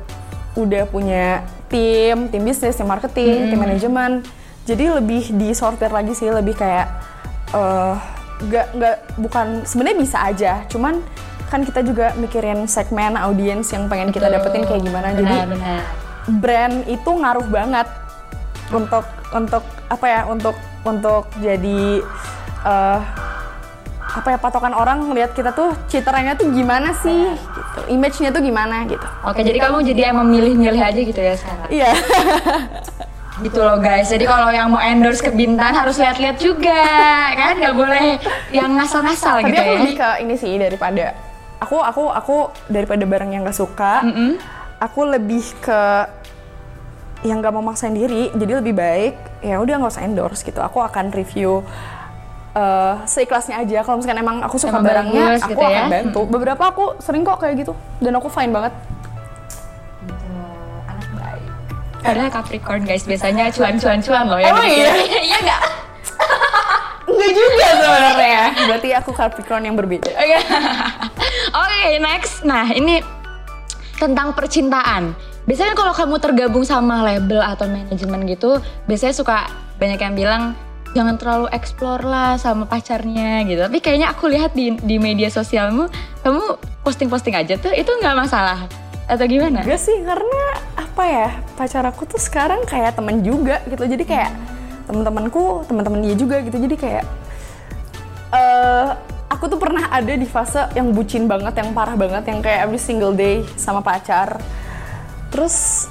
udah 0.55 0.84
punya 0.88 1.46
tim, 1.72 2.27
tim 2.27 2.41
bisnis, 2.43 2.75
tim 2.75 2.88
marketing, 2.88 3.51
tim 3.51 3.60
manajemen. 3.60 4.22
Jadi 4.67 4.91
lebih 4.91 5.34
disortir 5.36 5.89
lagi 5.89 6.13
sih, 6.13 6.29
lebih 6.29 6.53
kayak 6.55 6.88
eh 7.51 7.96
nggak 8.41 8.67
nggak 8.74 8.96
bukan 9.22 9.48
sebenarnya 9.63 9.98
bisa 10.01 10.17
aja, 10.25 10.53
cuman 10.65 10.98
kan 11.51 11.62
kita 11.67 11.84
juga 11.84 12.15
mikirin 12.15 12.65
segmen 12.65 13.20
audiens 13.20 13.67
yang 13.75 13.91
pengen 13.91 14.10
kita 14.10 14.31
dapetin 14.31 14.63
kayak 14.65 14.81
gimana. 14.81 15.12
Jadi 15.13 15.36
benar. 15.51 15.84
brand 16.39 16.75
itu 16.88 17.10
ngaruh 17.12 17.48
banget 17.51 17.88
untuk 18.72 19.03
untuk 19.36 19.63
apa 19.91 20.05
ya 20.08 20.22
untuk 20.27 20.55
untuk 20.88 21.27
jadi 21.43 22.00
eh, 22.63 23.00
apa 24.12 24.27
ya 24.36 24.38
patokan 24.39 24.75
orang 24.75 25.08
ngelihat 25.08 25.31
kita 25.31 25.55
tuh 25.55 25.72
citranya 25.88 26.36
tuh 26.36 26.51
gimana 26.51 26.91
sih 27.00 27.31
image-nya 27.88 28.30
tuh 28.36 28.44
gimana 28.44 28.84
gitu 28.86 29.04
Oke, 29.24 29.42
jadi 29.42 29.58
kamu 29.63 29.84
jadi 29.88 30.01
emang 30.12 30.28
milih-milih 30.28 30.82
aja 30.82 31.00
gitu 31.00 31.22
ya 31.22 31.34
sekarang. 31.40 31.70
iya 31.72 31.92
Gitu 33.42 33.58
loh 33.58 33.82
guys. 33.82 34.06
Jadi 34.06 34.30
kalau 34.30 34.54
yang 34.54 34.70
mau 34.70 34.78
endorse 34.78 35.18
ke 35.18 35.34
Bintan 35.34 35.74
harus 35.74 35.98
lihat-lihat 35.98 36.38
juga, 36.38 36.78
kan? 37.42 37.58
Nggak 37.58 37.74
boleh 37.74 38.22
yang 38.54 38.70
ngasal-ngasal 38.78 39.42
tapi 39.42 39.50
gitu 39.50 39.58
aku 39.58 39.66
ya. 39.66 39.78
lebih 39.82 39.94
ke 39.98 40.10
ini 40.22 40.36
sih 40.38 40.54
daripada 40.62 41.06
aku 41.62 41.78
aku 41.78 42.04
aku 42.10 42.38
daripada 42.70 43.06
barang 43.06 43.32
yang 43.32 43.46
gak 43.46 43.56
suka 43.56 44.01
aku 44.82 45.01
lebih 45.06 45.46
ke 45.62 45.82
yang 47.22 47.38
gak 47.38 47.54
mau 47.54 47.62
maksain 47.62 47.94
diri 47.94 48.34
jadi 48.34 48.60
lebih 48.66 48.74
baik 48.74 49.13
ya 49.46 49.62
udah 49.62 49.78
nggak 49.78 49.94
usah 49.94 50.06
endorse 50.10 50.42
gitu 50.42 50.58
aku 50.58 50.82
akan 50.82 51.13
review 51.13 51.62
eh, 52.51 52.93
seikhlasnya 53.08 53.63
aja 53.63 53.79
kalau 53.84 54.00
misalkan 54.00 54.20
emang 54.20 54.38
aku 54.43 54.55
suka 54.60 54.79
Emang 54.79 54.86
barangnya 54.88 55.24
bagus 55.36 55.43
aku 55.43 55.51
gitu 55.55 55.63
ya. 55.63 55.70
akan 55.72 55.86
bantu 55.91 56.22
beberapa 56.27 56.63
aku 56.67 56.86
sering 57.00 57.24
kok 57.24 57.39
kayak 57.39 57.55
gitu 57.63 57.74
dan 58.03 58.13
aku 58.17 58.27
fine 58.27 58.51
banget 58.51 58.74
Anak 60.88 61.10
baik. 61.15 61.43
Padahal 62.01 62.31
Capricorn 62.34 62.81
guys 62.84 63.03
biasanya 63.05 63.53
cuan-cuan-cuan 63.53 64.24
loh 64.27 64.39
ya. 64.41 64.51
Emang 64.51 64.67
iya? 64.67 64.91
Iya 65.31 65.38
nggak? 65.41 65.62
Enggak 67.12 67.31
juga 67.36 67.67
sebenarnya 67.75 68.43
berarti 68.72 68.89
aku 68.96 69.12
Capricorn 69.12 69.63
yang 69.67 69.75
berbeda 69.75 70.12
Oke, 70.22 70.38
Oke, 71.51 71.81
next. 72.00 72.46
Nah, 72.48 72.72
ini 72.72 73.03
tentang 73.98 74.34
percintaan. 74.34 75.13
Biasanya 75.46 75.74
kalau 75.74 75.93
kamu 75.93 76.15
tergabung 76.22 76.65
sama 76.65 77.01
label 77.01 77.41
atau 77.41 77.65
manajemen 77.65 78.29
gitu, 78.29 78.62
biasanya 78.86 79.13
suka 79.17 79.38
banyak 79.81 79.98
yang 79.98 80.13
bilang 80.13 80.43
jangan 80.91 81.15
terlalu 81.15 81.48
explore 81.55 82.03
lah 82.03 82.36
sama 82.36 82.67
pacarnya 82.67 83.48
gitu. 83.48 83.63
Tapi 83.63 83.79
kayaknya 83.79 84.12
aku 84.12 84.27
lihat 84.27 84.51
di 84.51 84.75
di 84.83 85.00
media 85.00 85.31
sosialmu, 85.31 85.88
kamu 86.24 86.43
posting-posting 86.83 87.36
aja 87.38 87.55
tuh, 87.55 87.71
itu 87.71 87.88
nggak 87.88 88.15
masalah 88.17 88.67
atau 89.07 89.25
gimana? 89.27 89.63
Enggak 89.63 89.81
sih, 89.81 89.98
karena 90.03 90.41
apa 90.79 91.03
ya 91.03 91.29
pacar 91.60 91.83
aku 91.88 92.07
tuh 92.07 92.19
sekarang 92.19 92.63
kayak 92.67 92.95
temen 92.95 93.24
juga 93.24 93.60
gitu. 93.67 93.83
Jadi 93.83 94.03
kayak 94.07 94.31
teman-temanku, 94.88 95.67
teman-teman 95.67 96.00
dia 96.03 96.15
juga 96.15 96.39
gitu. 96.43 96.57
Jadi 96.60 96.75
kayak 96.75 97.03
eh 98.31 98.89
aku 99.31 99.48
tuh 99.48 99.60
pernah 99.60 99.88
ada 99.91 100.12
di 100.12 100.27
fase 100.27 100.67
yang 100.75 100.91
bucin 100.91 101.27
banget, 101.27 101.55
yang 101.55 101.71
parah 101.71 101.95
banget, 101.95 102.24
yang 102.27 102.39
kayak 102.43 102.67
every 102.67 102.79
single 102.79 103.15
day 103.15 103.43
sama 103.55 103.79
pacar. 103.79 104.39
Terus 105.31 105.88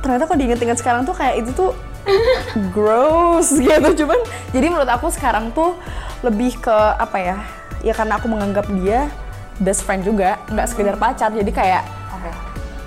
ternyata 0.00 0.30
kalau 0.30 0.38
diinget-inget 0.38 0.78
sekarang 0.78 1.02
tuh 1.02 1.14
kayak 1.18 1.42
itu 1.42 1.50
tuh 1.52 1.74
gross 2.74 3.54
gitu. 3.54 4.04
Cuman 4.04 4.20
jadi 4.50 4.66
menurut 4.70 4.90
aku 4.90 5.08
sekarang 5.12 5.50
tuh 5.54 5.76
lebih 6.24 6.58
ke 6.60 6.76
apa 6.96 7.18
ya? 7.18 7.36
Ya 7.80 7.92
karena 7.96 8.20
aku 8.20 8.28
menganggap 8.28 8.68
dia 8.80 9.08
best 9.60 9.84
friend 9.84 10.04
juga, 10.04 10.40
nggak 10.48 10.66
sekedar 10.68 10.96
pacar. 10.96 11.32
Jadi 11.32 11.50
kayak 11.52 11.82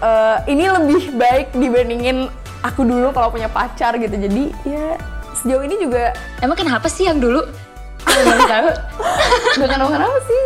eh, 0.03 0.37
ini 0.51 0.65
lebih 0.69 1.15
baik 1.15 1.55
dibandingin 1.55 2.27
aku 2.63 2.85
dulu 2.85 3.11
kalau 3.15 3.29
punya 3.33 3.49
pacar 3.49 3.95
gitu. 3.97 4.13
Jadi 4.13 4.53
ya 4.65 4.97
sejauh 5.33 5.65
ini 5.65 5.81
juga 5.81 6.13
Emang 6.43 6.59
kenapa 6.59 6.91
sih 6.91 7.07
yang 7.07 7.23
dulu? 7.23 7.39
Tahu. 8.03 8.69
nggak 9.57 9.69
kenapa 9.71 9.91
kenapa 9.95 10.19
sih. 10.27 10.41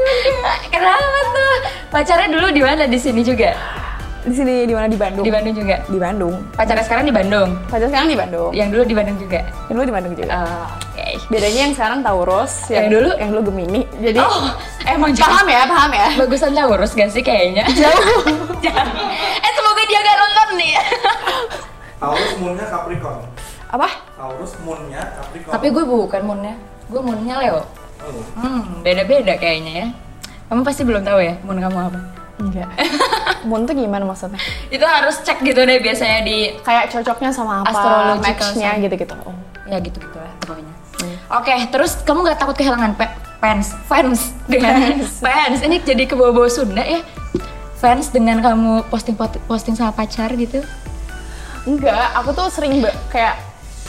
kenapa 0.70 1.20
tuh? 1.34 1.56
Pacarnya 1.90 2.30
dulu 2.30 2.48
di 2.54 2.62
mana? 2.62 2.86
Di 2.86 3.00
sini 3.02 3.26
juga? 3.26 3.58
Di 4.28 4.36
sini 4.36 4.68
di 4.68 4.76
mana 4.76 4.92
di 4.92 5.00
Bandung? 5.00 5.24
Di 5.24 5.32
Bandung 5.32 5.56
juga? 5.56 5.76
Di 5.88 5.96
Bandung. 5.96 6.36
Pacarnya 6.52 6.84
sekarang 6.84 7.08
di 7.08 7.16
Bandung? 7.16 7.50
Pacar 7.72 7.88
sekarang 7.88 8.12
di 8.12 8.18
Bandung. 8.20 8.52
Yang 8.52 8.68
dulu 8.76 8.84
di 8.84 8.96
Bandung 8.96 9.18
juga? 9.18 9.40
Yang 9.40 9.74
dulu 9.74 9.86
di 9.88 9.94
Bandung 9.96 10.14
juga. 10.14 10.28
Oh, 10.36 10.66
Oke. 10.92 11.08
Bedanya 11.32 11.60
yang 11.64 11.74
sekarang 11.74 12.00
Taurus, 12.04 12.54
Yang 12.68 12.88
dulu? 12.92 13.10
yang 13.16 13.30
dulu 13.32 13.42
Gemini. 13.48 13.82
Jadi 13.98 14.20
Oh, 14.20 14.52
emang 14.84 15.16
paham 15.16 15.48
ya, 15.48 15.62
paham 15.64 15.92
ya. 15.96 16.08
Bagusan 16.20 16.52
Taurus 16.52 16.92
gak 16.92 17.08
sih 17.08 17.24
kayaknya? 17.24 17.64
Jauh. 17.80 18.28
eh 19.40 19.52
semoga 19.56 19.84
dia 19.88 20.00
gak 20.04 20.18
nonton 20.20 20.48
nih. 20.60 20.72
Taurus 22.04 22.32
moonnya 22.38 22.66
Capricorn. 22.68 23.20
Apa? 23.72 23.88
Taurus 24.20 24.52
moonnya 24.60 25.02
Capricorn. 25.16 25.54
Tapi 25.56 25.68
gue 25.72 25.84
bukan 25.84 26.22
moonnya. 26.22 26.56
Gue 26.92 27.00
moonnya 27.00 27.36
Leo. 27.40 27.60
Oh. 28.04 28.24
Hmm, 28.36 28.84
beda-beda 28.84 29.40
kayaknya 29.40 29.72
ya. 29.74 29.88
Kamu 30.48 30.68
pasti 30.68 30.84
belum 30.84 31.04
tahu 31.04 31.20
ya 31.20 31.40
moon 31.44 31.60
kamu 31.60 31.80
apa? 31.88 32.00
Enggak. 32.38 32.70
Moon 33.50 33.66
tuh 33.66 33.74
gimana 33.74 34.06
maksudnya? 34.06 34.38
Itu 34.70 34.86
harus 34.86 35.22
cek 35.26 35.42
gitu 35.42 35.58
deh 35.66 35.82
biasanya 35.82 36.22
di 36.22 36.54
Kayak 36.62 36.94
cocoknya 36.94 37.34
sama 37.34 37.66
apa, 37.66 38.18
match-nya 38.22 38.78
gitu-gitu. 38.78 39.14
Oh. 39.26 39.34
ya 39.68 39.84
gitu-gitu 39.84 40.16
lah 40.16 40.32
pokoknya. 40.40 40.74
Oke, 41.28 41.54
terus 41.70 42.00
kamu 42.08 42.24
gak 42.24 42.40
takut 42.40 42.56
kehilangan 42.56 42.96
pe- 42.96 43.18
fans? 43.44 43.76
Fans 43.86 44.32
dengan 44.48 45.04
fans. 45.20 45.60
Ini 45.66 45.84
jadi 45.84 46.04
ke 46.08 46.16
bawah 46.16 46.48
Sunda 46.48 46.82
ya. 46.82 47.04
Fans 47.78 48.10
dengan 48.10 48.40
kamu 48.42 48.88
posting 48.88 49.20
posting 49.46 49.76
sama 49.76 49.92
pacar 49.92 50.32
gitu. 50.34 50.64
Enggak, 51.68 52.16
aku 52.16 52.32
tuh 52.32 52.48
sering 52.48 52.80
kayak 53.12 53.36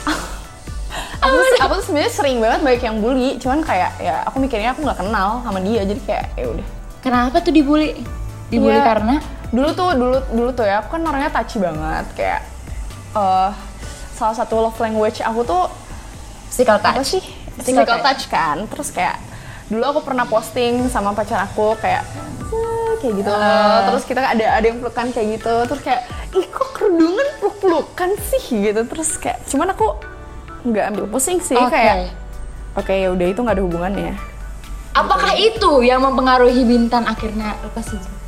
aku 1.23 1.33
tuh, 1.33 1.47
aku 1.63 1.73
tuh 1.79 1.85
sebenarnya 1.89 2.11
sering 2.11 2.37
banget 2.43 2.59
banyak 2.59 2.83
yang 2.83 2.97
bully, 2.99 3.29
cuman 3.39 3.63
kayak 3.63 3.95
ya 4.03 4.21
aku 4.27 4.37
mikirnya 4.43 4.75
aku 4.75 4.83
nggak 4.83 4.99
kenal 4.99 5.39
sama 5.47 5.63
dia, 5.63 5.81
jadi 5.87 6.01
kayak 6.03 6.25
ya 6.35 6.45
udah. 6.51 6.67
Kenapa 6.99 7.39
tuh 7.39 7.55
dibully? 7.55 7.95
Dibully 8.49 8.73
Iya. 8.73 8.85
karena 8.85 9.15
dulu 9.49 9.69
tuh 9.71 9.89
dulu 9.93 10.17
dulu 10.29 10.49
tuh 10.51 10.63
ya 10.63 10.79
aku 10.79 10.93
kan 10.93 11.01
orangnya 11.03 11.31
touchy 11.31 11.57
banget 11.57 12.05
kayak 12.13 12.41
eh 13.11 13.49
salah 14.13 14.35
satu 14.35 14.59
love 14.59 14.77
language 14.77 15.21
aku 15.21 15.41
tuh 15.41 15.65
physical 16.47 16.77
apa 16.77 16.97
touch. 16.97 17.09
sih 17.11 17.23
Physical 17.55 17.81
physical 17.81 17.97
touch 17.99 18.23
kan 18.27 18.57
terus 18.65 18.89
kayak 18.89 19.17
dulu 19.65 19.83
aku 19.87 19.99
pernah 20.03 20.25
posting 20.25 20.85
sama 20.87 21.13
pacar 21.13 21.41
aku 21.41 21.73
kayak 21.77 22.01
"Eh," 22.49 22.93
kayak 22.99 23.13
gitu 23.15 23.31
Ah. 23.31 23.85
terus 23.85 24.03
kita 24.03 24.19
ada 24.19 24.45
ada 24.51 24.65
yang 24.65 24.77
pelukan 24.77 25.07
kayak 25.09 25.27
gitu 25.37 25.53
terus 25.65 25.81
kayak 25.81 26.01
ih 26.31 26.45
kok 26.45 26.69
kerudungan 26.71 27.27
peluk 27.37 27.55
pelukan 27.59 28.09
sih 28.19 28.41
gitu 28.51 28.81
terus 28.83 29.13
kayak 29.15 29.41
cuman 29.45 29.71
aku 29.71 29.87
nggak 30.63 30.85
ambil 30.87 31.05
pusing 31.07 31.37
sih 31.39 31.55
Oke. 31.55 31.71
kayak 31.71 32.13
oke 32.75 32.91
ya 32.91 33.09
udah 33.09 33.25
itu 33.25 33.39
nggak 33.39 33.55
ada 33.55 33.63
hubungannya 33.63 34.13
Apakah 34.89 35.31
itu 35.31 35.79
yang 35.79 36.01
mempengaruhi 36.01 36.65
Bintan 36.65 37.05
akhirnya 37.05 37.55
lepas 37.61 37.87
hijab? 37.87 38.18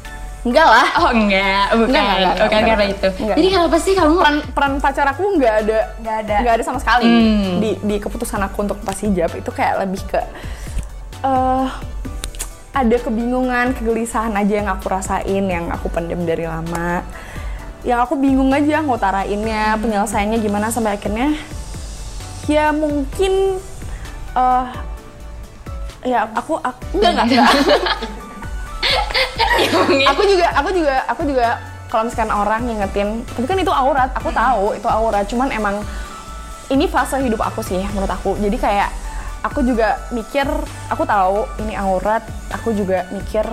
Enggak 0.41 0.65
lah 0.65 0.88
Oh 0.98 1.12
enggak, 1.12 1.65
bukan. 1.71 1.88
Enggak, 1.88 2.01
enggak, 2.01 2.17
enggak, 2.17 2.33
bukan 2.33 2.50
enggak, 2.51 2.62
karena 2.65 2.74
enggak. 2.83 2.98
itu. 2.98 3.07
Enggak. 3.15 3.36
Jadi 3.38 3.48
kenapa 3.48 3.77
sih 3.77 3.93
kamu 3.93 4.13
peran 4.15 4.36
peran 4.51 4.74
pacar 4.77 5.05
aku 5.07 5.21
nggak 5.36 5.55
ada 5.62 5.79
Nggak 5.98 6.15
ada. 6.19 6.36
nggak 6.41 6.53
ada 6.53 6.63
sama 6.63 6.79
sekali 6.79 7.05
Hmm. 7.05 7.53
di 7.60 7.71
di 7.79 7.95
keputusan 7.98 8.41
aku 8.41 8.57
untuk 8.62 8.77
lepas 8.79 8.98
hijab 9.00 9.31
itu 9.31 9.50
kayak 9.50 9.75
lebih 9.79 10.01
ke 10.03 10.19
eh 11.21 11.67
ada 12.71 12.98
kebingungan 12.98 13.75
kegelisahan 13.75 14.33
aja 14.33 14.53
yang 14.55 14.69
aku 14.69 14.86
rasain 14.88 15.43
yang 15.45 15.67
aku 15.67 15.88
pendem 15.88 16.24
dari 16.24 16.43
lama 16.43 17.03
yang 17.81 18.00
aku 18.00 18.15
bingung 18.15 18.50
aja 18.50 18.79
ngutarainnya 18.79 19.74
Hmm. 19.74 19.81
penyelesaiannya 19.81 20.38
gimana 20.38 20.69
sampai 20.69 20.95
akhirnya 20.95 21.38
ya 22.45 22.71
mungkin 22.71 23.62
eh 24.31 24.65
ya 26.03 26.25
aku, 26.27 26.57
aku 26.57 26.81
enggak 26.95 27.12
enggak, 27.13 27.25
enggak. 27.29 27.50
aku 30.12 30.22
juga 30.25 30.48
aku 30.55 30.70
juga 30.72 30.96
aku 31.08 31.22
juga 31.27 31.48
kalau 31.91 32.08
misalkan 32.08 32.31
orang 32.31 32.62
ngingetin 32.65 33.10
tapi 33.36 33.46
kan 33.46 33.58
itu 33.60 33.74
aurat 33.74 34.10
aku 34.15 34.31
tahu 34.31 34.65
itu 34.79 34.88
aurat 34.88 35.27
cuman 35.27 35.51
emang 35.51 35.75
ini 36.72 36.88
fase 36.88 37.20
hidup 37.20 37.43
aku 37.43 37.60
sih 37.62 37.84
menurut 37.91 38.10
aku. 38.10 38.39
Jadi 38.39 38.55
kayak 38.55 38.89
aku 39.43 39.60
juga 39.62 40.00
mikir 40.15 40.48
aku 40.88 41.03
tahu 41.03 41.43
ini 41.60 41.75
aurat 41.75 42.24
aku 42.48 42.72
juga 42.72 43.03
mikir 43.12 43.43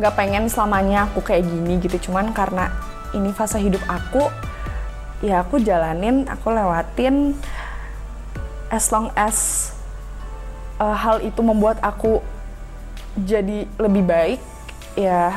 nggak 0.00 0.14
pengen 0.16 0.48
selamanya 0.48 1.04
aku 1.12 1.20
kayak 1.20 1.44
gini 1.44 1.76
gitu. 1.84 2.08
Cuman 2.10 2.32
karena 2.32 2.72
ini 3.12 3.28
fase 3.36 3.60
hidup 3.60 3.84
aku 3.84 4.24
ya 5.20 5.44
aku 5.44 5.60
jalanin 5.60 6.24
aku 6.24 6.48
lewatin 6.48 7.36
as 8.72 8.88
long 8.88 9.12
as 9.12 9.68
uh, 10.80 10.96
hal 10.96 11.20
itu 11.20 11.44
membuat 11.44 11.76
aku 11.84 12.24
jadi 13.20 13.68
lebih 13.76 14.08
baik 14.08 14.40
ya 14.94 15.34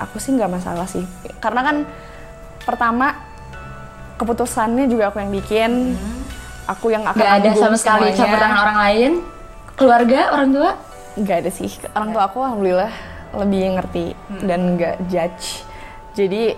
aku 0.00 0.16
sih 0.16 0.32
nggak 0.32 0.50
masalah 0.50 0.88
sih. 0.88 1.04
Karena 1.38 1.60
kan 1.60 1.76
pertama 2.64 3.16
keputusannya 4.16 4.88
juga 4.88 5.08
aku 5.12 5.20
yang 5.20 5.32
bikin. 5.32 5.72
Aku 6.68 6.86
yang 6.94 7.02
akan 7.02 7.18
Gak 7.18 7.34
ada 7.42 7.50
sama 7.58 7.74
sekali 7.74 8.14
campur 8.14 8.38
tangan 8.38 8.60
orang 8.62 8.78
lain, 8.78 9.12
keluarga, 9.74 10.30
orang 10.30 10.50
tua. 10.54 10.70
nggak 11.18 11.36
ada 11.42 11.50
sih. 11.50 11.66
Orang 11.98 12.14
tua 12.14 12.30
aku 12.30 12.38
alhamdulillah 12.46 12.92
lebih 13.34 13.74
ngerti 13.74 14.06
dan 14.46 14.78
nggak 14.78 14.96
judge. 15.10 15.66
Jadi 16.14 16.54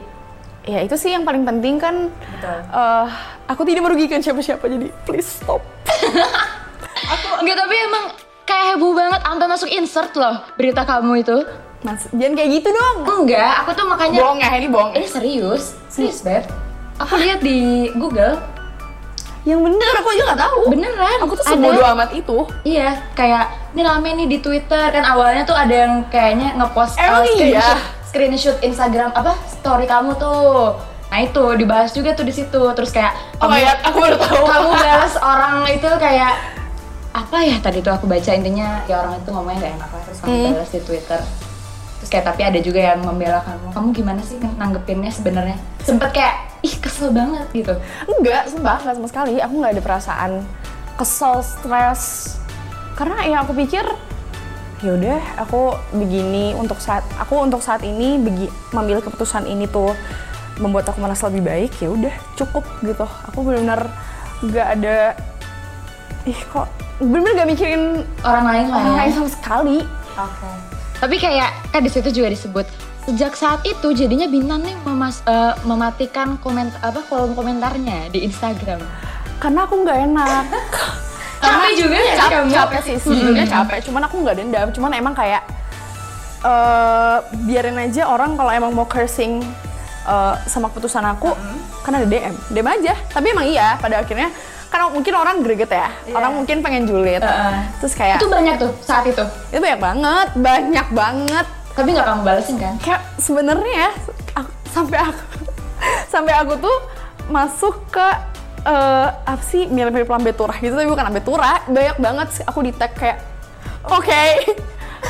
ya 0.68 0.84
itu 0.84 0.94
sih 1.00 1.16
yang 1.16 1.24
paling 1.24 1.48
penting 1.48 1.80
kan 1.80 2.12
eh, 2.44 3.06
aku 3.48 3.64
tidak 3.64 3.88
merugikan 3.88 4.20
siapa-siapa 4.20 4.60
jadi 4.68 4.92
please 5.08 5.40
stop. 5.40 5.64
Enggak 7.40 7.56
tapi 7.56 7.74
emang 7.74 8.04
kayak 8.44 8.66
heboh 8.76 8.92
banget. 8.92 9.20
Sampai 9.24 9.48
masuk 9.48 9.70
insert 9.72 10.12
loh 10.12 10.44
berita 10.60 10.84
kamu 10.84 11.24
itu. 11.24 11.36
Mas 11.82 12.06
jangan 12.08 12.34
kayak 12.34 12.50
gitu 12.52 12.68
dong 12.70 12.96
Enggak, 13.04 13.52
aku 13.58 13.70
tuh 13.72 13.86
makanya 13.86 14.18
bohong 14.18 14.38
ya 14.38 14.50
ini 14.52 14.68
bohong 14.68 14.92
ini 14.92 15.06
serius, 15.06 15.74
serius 15.86 16.18
beb. 16.20 16.46
Aku 16.96 17.14
lihat 17.16 17.38
di 17.38 17.90
Google 17.92 18.38
yang 19.42 19.58
bener 19.58 19.92
aku 19.92 20.08
aja 20.08 20.22
nggak 20.24 20.40
tahu 20.40 20.60
beneran. 20.70 21.18
aku 21.18 21.34
tuh 21.34 21.42
ada. 21.42 21.50
sebodoh 21.52 21.82
amat 21.92 22.10
itu 22.12 22.38
Iya, 22.62 22.94
kayak 23.12 23.44
ini 23.72 23.82
rame 23.82 24.08
nih 24.14 24.28
di 24.28 24.38
Twitter 24.38 24.86
kan 24.88 25.02
awalnya 25.04 25.42
tuh 25.42 25.54
ada 25.54 25.74
yang 25.82 26.06
kayaknya 26.08 26.54
ngepost 26.54 26.94
Emang 26.94 27.20
uh, 27.20 27.26
iya? 27.26 27.58
screenshot, 27.58 27.78
screenshot 28.04 28.56
Instagram 28.60 29.10
apa 29.10 29.34
story 29.48 29.82
kamu 29.84 30.14
tuh. 30.14 30.78
Nah 31.08 31.18
itu 31.20 31.42
dibahas 31.56 31.90
juga 31.90 32.14
tuh 32.14 32.22
di 32.22 32.30
situ. 32.30 32.62
Terus 32.70 32.88
kayak 32.88 33.10
oh 33.36 33.46
my 33.46 33.58
god 33.60 33.78
aku 33.82 33.96
baru 33.98 34.16
tahu 34.16 34.42
kamu 34.44 34.70
balas 34.86 35.14
orang 35.18 35.54
itu 35.68 35.90
kayak 35.98 36.34
apa 37.12 37.36
ya 37.38 37.56
tadi 37.58 37.78
tuh 37.78 37.92
aku 37.92 38.06
baca 38.06 38.30
intinya 38.30 38.80
ya 38.86 38.96
orang 38.96 39.18
itu 39.18 39.28
ngomongnya 39.28 39.58
gak 39.60 39.72
enak 39.74 39.90
lah 39.90 40.02
terus 40.02 40.18
kamu 40.18 40.32
Hmm. 40.32 40.52
balas 40.54 40.70
di 40.70 40.80
Twitter 40.80 41.20
kayak 42.12 42.28
tapi 42.28 42.44
ada 42.44 42.60
juga 42.60 42.92
yang 42.92 43.00
membela 43.00 43.40
kamu 43.40 43.72
kamu 43.72 43.88
gimana 43.96 44.20
sih 44.20 44.36
nanggepinnya 44.36 45.08
sebenarnya 45.08 45.56
sempet 45.80 46.12
kayak 46.12 46.52
ih 46.62 46.74
kesel 46.78 47.10
banget 47.10 47.46
gitu 47.50 47.74
Enggak, 48.06 48.42
sumpah 48.48 48.78
enggak 48.78 48.94
sama 48.94 49.08
sekali. 49.10 49.34
Aku 49.42 49.54
nggak 49.58 49.72
ada 49.78 49.82
perasaan 49.82 50.32
kesel, 50.94 51.42
stres. 51.42 52.36
Karena 52.94 53.26
ya 53.26 53.36
aku 53.42 53.52
pikir 53.56 53.82
ya 54.82 54.98
udah 54.98 55.20
aku 55.38 55.78
begini 55.94 56.58
untuk 56.58 56.82
saat 56.82 57.06
aku 57.14 57.38
untuk 57.38 57.62
saat 57.62 57.86
ini 57.86 58.18
begi, 58.18 58.50
memilih 58.74 59.02
keputusan 59.02 59.46
ini 59.46 59.70
tuh 59.70 59.94
membuat 60.58 60.90
aku 60.90 60.98
merasa 60.98 61.30
lebih 61.30 61.46
baik 61.46 61.72
ya 61.82 61.90
udah 61.90 62.14
cukup 62.38 62.62
gitu. 62.82 63.06
Aku 63.30 63.42
benar-benar 63.42 63.90
nggak 64.42 64.68
ada 64.78 64.96
ih 66.26 66.38
kok 66.50 66.70
bener-bener 67.02 67.34
gak 67.34 67.50
mikirin 67.50 67.82
orang 68.22 68.46
lain 68.46 68.66
lah 68.70 68.78
orang 68.78 68.94
ya 68.94 68.98
lain 69.02 69.12
sama 69.18 69.30
sekali. 69.30 69.78
Oke. 70.14 70.71
Tapi 71.02 71.18
kayak 71.18 71.74
kan 71.74 71.82
di 71.82 71.90
situ 71.90 72.14
juga 72.14 72.30
disebut. 72.30 72.62
Sejak 73.02 73.34
saat 73.34 73.66
itu 73.66 73.90
jadinya 73.90 74.30
Binan 74.30 74.62
nih 74.62 74.78
memas- 74.86 75.26
eh, 75.26 75.54
mematikan 75.66 76.38
komentar 76.38 76.78
apa 76.78 77.02
kolom 77.02 77.34
komentarnya 77.34 78.06
di 78.14 78.22
Instagram. 78.22 78.78
Karena 79.42 79.66
aku 79.66 79.82
nggak 79.82 79.98
enak. 80.06 80.44
Capek 81.42 81.70
juga 81.74 81.98
ya 81.98 82.14
capek, 82.14 82.38
kamu? 82.38 82.54
capek 82.54 82.80
sih 82.86 82.96
sebenarnya 83.02 83.46
capek. 83.50 83.78
Cuman 83.82 84.02
aku 84.06 84.14
nggak 84.22 84.36
dendam. 84.38 84.68
Cuman 84.70 84.94
emang 84.94 85.10
kayak 85.10 85.42
eh 86.42 87.16
biarin 87.42 87.78
aja 87.78 88.06
orang 88.06 88.38
kalau 88.38 88.54
emang 88.54 88.70
mau 88.70 88.86
cursing 88.86 89.42
eh, 90.06 90.34
sama 90.46 90.70
keputusan 90.70 91.02
aku 91.02 91.34
kan 91.82 91.98
ada 91.98 92.06
DM 92.06 92.30
DM 92.46 92.68
aja. 92.70 92.94
Tapi 93.10 93.34
emang 93.34 93.42
iya 93.42 93.74
pada 93.82 93.98
akhirnya 93.98 94.30
karena 94.72 94.88
mungkin 94.88 95.12
orang 95.12 95.36
greget 95.40 95.68
ya. 95.68 95.92
Orang 96.10 96.32
mungkin 96.34 96.58
pengen 96.58 96.82
julid. 96.82 97.20
Heeh. 97.20 97.54
terus 97.76 97.92
kayak 97.92 98.16
Itu 98.16 98.26
banyak 98.26 98.56
tuh 98.56 98.72
saat 98.80 99.04
itu. 99.04 99.20
itu 99.52 99.60
banyak 99.60 99.78
banget 99.78 100.28
banyak 100.34 100.86
banget. 100.90 101.46
Tapi 101.72 101.88
nggak 101.90 102.06
kamu 102.06 102.20
balesin 102.22 102.56
kan? 102.56 102.74
kayak 102.78 103.00
sebenarnya 103.16 103.92
aku- 104.32 104.56
sampai 104.66 104.98
aku 104.98 105.22
sampai 106.12 106.32
aku 106.34 106.52
tuh 106.58 106.76
masuk 107.28 107.74
ke 107.88 108.08
eh, 108.62 109.08
apa 109.12 109.42
sih 109.42 109.64
mirip-mirip 109.66 110.06
lambe 110.06 110.32
turah 110.32 110.54
gitu 110.54 110.72
tapi 110.72 110.84
bukan 110.86 111.04
lambe 111.04 111.20
turah 111.20 111.60
banyak 111.66 111.96
banget 111.98 112.28
sih. 112.30 112.44
Aku 112.44 112.60
di 112.60 112.72
tag 112.72 112.92
kayak 112.92 113.20
oke 113.84 114.24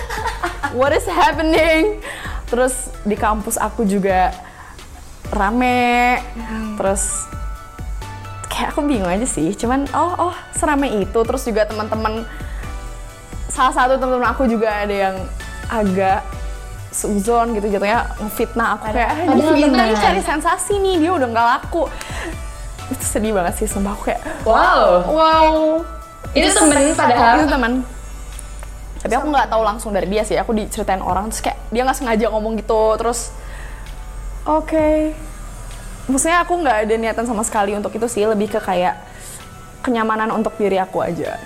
what 0.78 0.90
is 0.90 1.04
happening? 1.04 2.02
Terus 2.46 2.74
di 3.02 3.14
kampus 3.14 3.56
aku 3.56 3.82
juga 3.82 4.34
rame 5.30 6.20
terus 6.76 7.24
kayak 8.52 8.76
aku 8.76 8.84
bingung 8.84 9.08
aja 9.08 9.24
sih. 9.24 9.48
Cuman 9.56 9.88
oh 9.96 10.28
oh 10.28 10.34
serame 10.52 10.92
itu. 11.00 11.20
Terus 11.24 11.42
juga 11.48 11.64
teman-teman 11.64 12.28
salah 13.48 13.72
satu 13.72 13.96
teman-teman 13.96 14.28
aku 14.36 14.44
juga 14.44 14.68
ada 14.84 14.92
yang 14.92 15.16
agak 15.72 16.20
suzon 16.92 17.56
gitu 17.56 17.72
jatuhnya 17.72 18.04
ngefitnah 18.20 18.76
aku 18.76 18.92
kayak 18.92 19.08
ah, 19.16 19.32
dia 19.56 19.64
teman. 19.64 19.88
nih 19.88 19.96
cari 19.96 20.20
sensasi 20.20 20.76
nih 20.76 21.00
dia 21.00 21.10
udah 21.16 21.28
nggak 21.32 21.46
laku. 21.56 21.88
Itu 22.92 23.04
sedih 23.08 23.32
banget 23.32 23.64
sih 23.64 23.66
sumpah 23.72 23.96
aku 23.96 24.12
kayak 24.12 24.20
Wow. 24.44 25.08
wow. 25.08 25.54
Itu 26.36 26.52
temen 26.52 26.92
padahal. 26.92 27.40
itu 27.40 27.48
teman 27.48 27.72
tapi 29.02 29.18
aku 29.18 29.34
nggak 29.34 29.50
tahu 29.50 29.62
langsung 29.66 29.90
dari 29.90 30.06
dia 30.06 30.22
sih. 30.22 30.38
Aku 30.38 30.54
diceritain 30.54 31.02
orang 31.02 31.26
terus 31.34 31.42
kayak 31.42 31.58
dia 31.74 31.82
nggak 31.82 31.98
sengaja 31.98 32.30
ngomong 32.30 32.54
gitu. 32.62 32.94
Terus 33.00 33.34
oke 34.46 35.10
maksudnya 36.10 36.42
aku 36.42 36.54
nggak 36.62 36.76
ada 36.88 36.94
niatan 36.98 37.26
sama 37.26 37.42
sekali 37.46 37.74
untuk 37.74 37.94
itu 37.94 38.06
sih 38.10 38.26
lebih 38.26 38.50
ke 38.50 38.58
kayak 38.58 38.98
kenyamanan 39.82 40.30
untuk 40.34 40.54
diri 40.58 40.78
aku 40.78 41.02
aja 41.02 41.38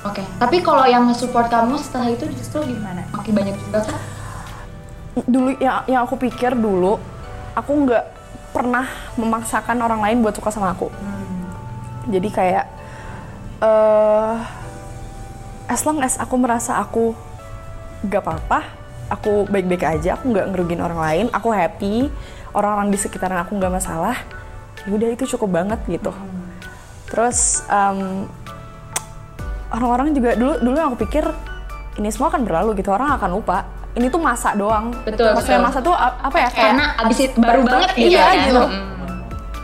Oke. 0.00 0.24
Tapi 0.40 0.64
kalau 0.64 0.88
yang 0.88 1.04
support 1.12 1.52
kamu 1.52 1.76
setelah 1.76 2.08
itu 2.08 2.24
justru 2.32 2.64
gimana? 2.64 3.04
Makin 3.12 3.36
banyak 3.36 3.52
juga 3.68 3.84
kan? 3.84 4.00
dulu 5.26 5.50
yang 5.58 5.82
yang 5.90 6.02
aku 6.06 6.14
pikir 6.16 6.54
dulu 6.54 6.96
aku 7.56 7.72
nggak 7.86 8.04
pernah 8.54 8.86
memaksakan 9.18 9.78
orang 9.82 10.00
lain 10.02 10.22
buat 10.22 10.34
suka 10.38 10.54
sama 10.54 10.74
aku 10.74 10.86
jadi 12.06 12.28
kayak 12.30 12.66
eh 13.60 14.36
as 15.70 15.82
long 15.86 15.98
as 16.02 16.18
aku 16.18 16.34
merasa 16.38 16.78
aku 16.78 17.14
gak 18.06 18.24
apa-apa 18.26 18.60
aku 19.10 19.46
baik-baik 19.50 19.86
aja 19.86 20.16
aku 20.18 20.32
nggak 20.32 20.46
ngerugin 20.50 20.80
orang 20.82 20.98
lain 20.98 21.26
aku 21.34 21.52
happy 21.52 22.08
orang-orang 22.54 22.90
di 22.90 22.98
sekitaran 22.98 23.40
aku 23.46 23.56
nggak 23.58 23.72
masalah 23.72 24.16
ya 24.86 24.90
udah 24.90 25.08
itu 25.12 25.24
cukup 25.36 25.60
banget 25.60 25.80
gitu. 25.86 26.12
Terus 27.10 27.66
em, 27.68 28.24
orang-orang 29.70 30.14
juga 30.16 30.34
dulu 30.38 30.54
dulu 30.62 30.76
aku 30.78 30.96
pikir 31.06 31.24
ini 31.98 32.08
semua 32.08 32.32
akan 32.32 32.46
berlalu 32.46 32.80
gitu 32.80 32.90
orang 32.94 33.14
akan 33.18 33.30
lupa. 33.34 33.66
Ini 33.90 34.06
tuh 34.06 34.22
masa 34.22 34.54
doang. 34.54 34.94
Betul, 35.02 35.34
maksudnya 35.34 35.58
betul. 35.58 35.68
masa 35.68 35.78
tuh 35.82 35.94
apa 35.98 36.36
ya 36.38 36.48
kayak 36.54 36.72
Karena 36.72 36.86
abis 37.02 37.18
itu 37.26 37.38
baru 37.42 37.60
banget 37.66 37.90
gitu 37.98 38.14
iya 38.14 38.22
kan? 38.22 38.36
gitu. 38.46 38.64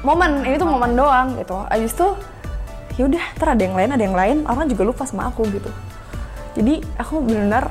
Momen 0.03 0.31
ini 0.43 0.57
tuh 0.59 0.69
momen 0.69 0.93
doang 0.99 1.27
gitu. 1.39 1.57
Abis 1.71 1.93
itu 1.95 2.09
yaudah 2.97 3.25
ntar 3.39 3.55
ada 3.55 3.63
yang 3.63 3.77
lain 3.77 3.91
ada 3.93 4.03
yang 4.03 4.17
lain 4.17 4.37
orang 4.49 4.67
juga 4.67 4.83
lupa 4.83 5.03
sama 5.07 5.31
aku 5.31 5.47
gitu. 5.55 5.71
Jadi 6.59 6.83
aku 6.99 7.23
benar 7.23 7.71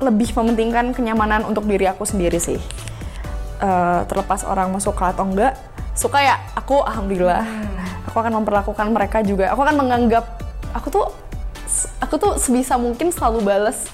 lebih 0.00 0.32
mementingkan 0.32 0.96
kenyamanan 0.96 1.44
untuk 1.44 1.68
diri 1.68 1.84
aku 1.84 2.08
sendiri 2.08 2.40
sih 2.40 2.56
Eh, 3.60 4.00
terlepas 4.08 4.40
orang 4.48 4.72
mau 4.72 4.80
suka 4.80 5.12
atau 5.12 5.28
enggak 5.28 5.52
suka 5.92 6.16
ya 6.16 6.40
aku 6.56 6.80
alhamdulillah. 6.80 7.44
Aku 8.08 8.16
akan 8.16 8.40
memperlakukan 8.40 8.88
mereka 8.88 9.20
juga. 9.20 9.52
Aku 9.52 9.60
akan 9.60 9.84
menganggap 9.84 10.24
aku 10.72 10.88
tuh 10.88 11.06
aku 12.00 12.16
tuh 12.16 12.32
sebisa 12.40 12.80
mungkin 12.80 13.12
selalu 13.12 13.44
bales 13.44 13.92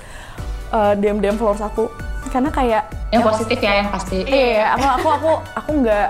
eh, 0.71 0.95
DM 1.03 1.19
DM 1.19 1.35
followers 1.35 1.67
aku. 1.67 1.91
Karena 2.31 2.55
kayak 2.55 3.11
Yang 3.11 3.23
positif 3.27 3.59
ya, 3.59 3.73
yang 3.83 3.91
pasti. 3.91 4.23
Iya, 4.23 4.79
aku 4.79 4.87
aku 4.87 5.09
aku 5.11 5.31
aku 5.59 5.71
nggak 5.83 6.09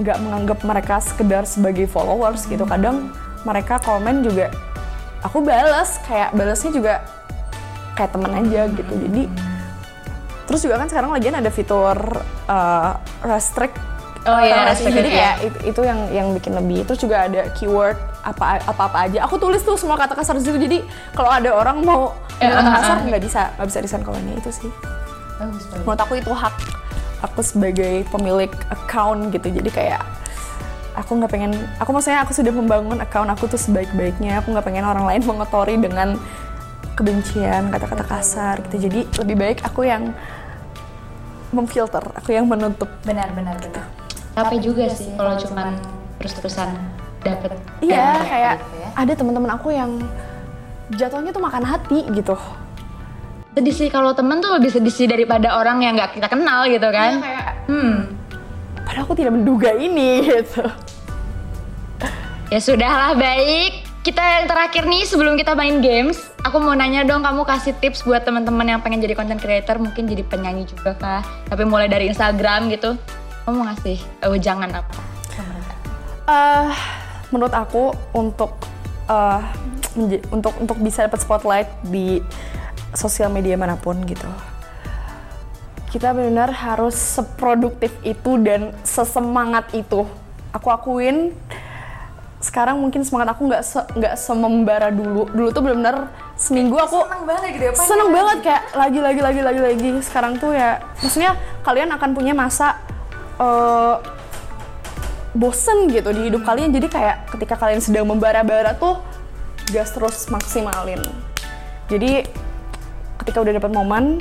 nggak 0.00 0.16
menganggap 0.24 0.58
mereka 0.64 0.94
sekedar 0.96 1.44
sebagai 1.44 1.84
followers 1.84 2.48
gitu. 2.48 2.64
Kadang 2.64 3.12
mereka 3.44 3.76
komen 3.84 4.24
juga 4.24 4.48
aku 5.20 5.44
balas 5.44 6.00
kayak 6.08 6.32
balasnya 6.32 6.72
juga 6.72 6.94
kayak 7.92 8.08
temen 8.08 8.32
aja 8.32 8.72
gitu. 8.72 8.94
Jadi 9.04 9.22
terus 10.46 10.62
juga 10.62 10.78
kan 10.78 10.88
sekarang 10.88 11.10
lagi 11.10 11.28
ada 11.28 11.50
fitur 11.52 11.98
uh, 12.48 12.96
restrict 13.26 13.76
Oh 14.26 14.42
iya, 14.42 14.74
restrict, 14.74 14.90
Jadi 14.98 15.10
iya. 15.14 15.18
kayak 15.22 15.36
itu, 15.46 15.58
itu 15.70 15.80
yang 15.86 16.00
yang 16.10 16.26
bikin 16.34 16.58
lebih. 16.58 16.82
Terus 16.82 16.98
juga 16.98 17.30
ada 17.30 17.46
keyword 17.54 17.94
apa 18.26 18.58
apa 18.58 18.82
apa 18.90 18.98
aja. 19.06 19.22
Aku 19.22 19.38
tulis 19.38 19.62
tuh 19.62 19.78
semua 19.78 19.94
kata 19.94 20.18
kasar 20.18 20.34
situ. 20.42 20.58
Jadi 20.58 20.82
kalau 21.14 21.30
ada 21.30 21.54
orang 21.54 21.78
mau 21.86 22.10
Eh, 22.36 22.50
kata 22.52 22.68
ah, 22.68 22.74
kasar 22.76 22.96
ah. 23.00 23.04
nggak 23.06 23.22
bisa 23.22 23.40
nggak 23.56 23.68
bisa 23.70 23.78
disan 23.86 24.02
kolonnya 24.02 24.34
itu 24.34 24.50
sih. 24.50 24.70
Bagus, 25.38 25.62
bagus. 25.70 25.84
menurut 25.86 26.00
aku 26.02 26.14
itu 26.18 26.32
hak 26.34 26.54
aku 27.22 27.40
sebagai 27.40 28.02
pemilik 28.10 28.50
account 28.68 29.30
gitu. 29.30 29.46
Jadi 29.46 29.70
kayak 29.70 30.02
aku 30.98 31.22
nggak 31.22 31.30
pengen 31.30 31.52
aku 31.78 31.90
maksudnya 31.94 32.26
aku 32.26 32.34
sudah 32.34 32.50
membangun 32.50 32.98
account 32.98 33.30
aku 33.30 33.46
tuh 33.46 33.60
sebaik-baiknya. 33.62 34.42
Aku 34.42 34.50
nggak 34.50 34.66
pengen 34.66 34.84
orang 34.84 35.06
lain 35.06 35.22
mengotori 35.22 35.78
dengan 35.78 36.18
kebencian 36.96 37.68
kata-kata 37.68 38.04
kasar 38.08 38.56
gitu. 38.66 38.88
jadi 38.88 39.04
lebih 39.20 39.36
baik 39.36 39.58
aku 39.68 39.84
yang 39.84 40.16
memfilter 41.56 42.04
aku 42.12 42.36
yang 42.36 42.44
menutup 42.44 42.88
benar 43.08 43.32
benar 43.32 43.56
benar 43.56 43.84
Capek 44.36 44.60
juga 44.60 44.84
sih 44.92 45.08
kalau 45.16 45.32
cuman 45.40 45.80
terus-terusan 46.20 46.68
dapet 47.24 47.56
iya 47.80 48.20
kayak 48.20 48.54
gitu 48.60 48.76
ya. 48.76 48.88
ada 48.92 49.12
teman-teman 49.16 49.50
aku 49.56 49.72
yang 49.72 49.96
jatuhnya 50.92 51.32
tuh 51.32 51.40
makan 51.42 51.64
hati 51.64 52.04
gitu 52.12 52.36
Sedih 53.56 53.72
sih 53.72 53.88
kalau 53.88 54.12
temen 54.12 54.44
tuh 54.44 54.52
lebih 54.60 54.68
sedih 54.68 54.92
sih 54.92 55.08
daripada 55.08 55.56
orang 55.56 55.80
yang 55.80 55.96
nggak 55.96 56.20
kita 56.20 56.28
kenal 56.28 56.68
gitu 56.68 56.92
kan. 56.92 57.24
kayak 57.24 57.48
Hmm. 57.66 58.12
padahal 58.84 59.08
aku 59.08 59.16
tidak 59.16 59.32
menduga 59.32 59.72
ini 59.72 60.20
gitu 60.28 60.68
Ya 62.46 62.62
sudahlah 62.62 63.18
baik. 63.18 63.82
Kita 64.06 64.22
yang 64.22 64.46
terakhir 64.46 64.86
nih 64.86 65.02
sebelum 65.02 65.34
kita 65.34 65.58
main 65.58 65.82
games, 65.82 66.30
aku 66.46 66.62
mau 66.62 66.78
nanya 66.78 67.02
dong 67.02 67.26
kamu 67.26 67.42
kasih 67.42 67.74
tips 67.82 68.06
buat 68.06 68.22
teman-teman 68.22 68.78
yang 68.78 68.80
pengen 68.80 69.02
jadi 69.02 69.18
content 69.18 69.42
creator, 69.42 69.82
mungkin 69.82 70.06
jadi 70.06 70.22
penyanyi 70.22 70.62
juga 70.70 70.94
kah? 70.94 71.22
Tapi 71.50 71.66
mulai 71.66 71.90
dari 71.90 72.06
Instagram 72.06 72.70
gitu. 72.70 72.94
Kamu 73.42 73.66
ngasih 73.66 73.98
eh, 73.98 74.38
jangan 74.38 74.70
apa? 74.70 74.94
Eh, 76.26 76.70
menurut 77.34 77.54
aku 77.54 77.94
untuk 78.14 78.54
menja- 79.94 80.24
untuk 80.34 80.54
untuk 80.58 80.78
bisa 80.82 81.06
dapat 81.06 81.22
spotlight 81.22 81.68
di 81.86 82.18
sosial 82.92 83.30
media 83.30 83.54
mana 83.54 83.78
pun 83.78 83.98
gitu 84.04 84.26
kita 85.90 86.12
benar 86.12 86.52
harus 86.52 86.98
seproduktif 86.98 87.94
itu 88.02 88.36
dan 88.42 88.74
sesemangat 88.82 89.70
itu 89.72 90.04
aku 90.52 90.68
akuin 90.68 91.32
sekarang 92.42 92.76
mungkin 92.82 93.00
semangat 93.00 93.32
aku 93.32 93.48
nggak 93.48 93.62
se 93.64 93.80
nggak 93.96 94.14
semembara 94.20 94.92
dulu 94.92 95.24
dulu 95.32 95.48
tuh 95.54 95.62
benar-benar 95.64 96.12
seminggu 96.36 96.76
aku 96.76 97.00
seneng 97.08 97.24
banget 97.24 97.42
gitu 97.56 97.64
ya 97.64 97.72
Pak. 97.72 97.86
seneng 97.88 98.10
banget 98.12 98.38
kayak 98.44 98.62
lagi 98.76 99.00
lagi 99.00 99.20
lagi 99.24 99.40
lagi 99.40 99.60
lagi. 99.60 99.88
Sekarang 100.04 100.36
tuh 100.36 100.52
ya 100.52 100.84
maksudnya 101.00 101.32
kalian 101.64 101.88
akan 101.96 102.10
punya 102.12 102.36
masa 102.36 102.76
eh, 103.40 103.96
bosen 105.32 105.88
gitu 105.88 106.12
di 106.12 106.28
hidup 106.28 106.44
kalian. 106.44 106.76
Jadi 106.76 106.86
kayak 106.92 107.32
ketika 107.32 107.56
kalian 107.56 107.80
sedang 107.80 108.04
membara-bara 108.04 108.76
tuh 108.76 109.00
gas 109.72 109.96
terus 109.96 110.28
maksimalin. 110.28 111.00
Jadi 111.88 112.28
ketika 113.24 113.40
udah 113.40 113.52
dapat 113.56 113.72
momen 113.72 114.20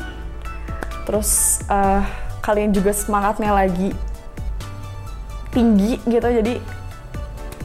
terus 1.04 1.60
eh, 1.68 2.02
kalian 2.40 2.72
juga 2.72 2.96
semangatnya 2.96 3.52
lagi 3.52 3.92
tinggi 5.52 6.00
gitu. 6.08 6.28
Jadi 6.32 6.64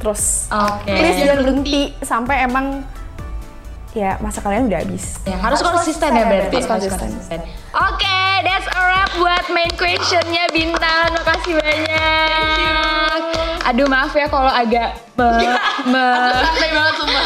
terus 0.03 0.51
Oke. 0.51 0.91
please 0.91 1.23
jangan 1.23 1.39
berhenti 1.47 1.83
sampai 2.03 2.51
emang 2.51 2.83
ya 3.93 4.15
masa 4.19 4.39
kalian 4.39 4.67
udah 4.67 4.81
habis 4.81 5.19
Ya, 5.23 5.35
harus 5.37 5.59
konsisten 5.59 6.11
ya 6.11 6.25
berarti. 6.25 6.57
Harus 6.59 6.87
konsisten. 6.89 7.39
Oke, 7.73 8.19
that's 8.43 8.69
a 8.69 8.81
wrap 8.81 9.11
buat 9.15 9.45
main 9.49 9.71
questionnya 9.75 10.47
Bintang. 10.49 11.11
Makasih 11.13 11.55
banyak. 11.55 13.21
Aduh 13.63 13.87
maaf 13.87 14.11
ya 14.13 14.27
kalau 14.27 14.49
agak 14.49 14.95
me- 15.15 15.59
me- 15.93 16.43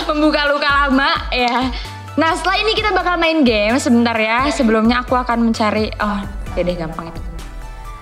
membuka 0.06 0.44
luka 0.46 0.68
lama 0.82 1.10
ya. 1.30 1.68
Nah 2.14 2.30
setelah 2.32 2.56
ini 2.58 2.72
kita 2.72 2.90
bakal 2.90 3.16
main 3.16 3.42
game 3.42 3.76
sebentar 3.76 4.14
ya. 4.14 4.48
Sebelumnya 4.48 5.00
aku 5.00 5.14
akan 5.14 5.40
mencari, 5.42 5.90
oh 5.96 6.20
ya 6.52 6.62
deh 6.62 6.76
gampang 6.76 7.08
itu. 7.08 7.20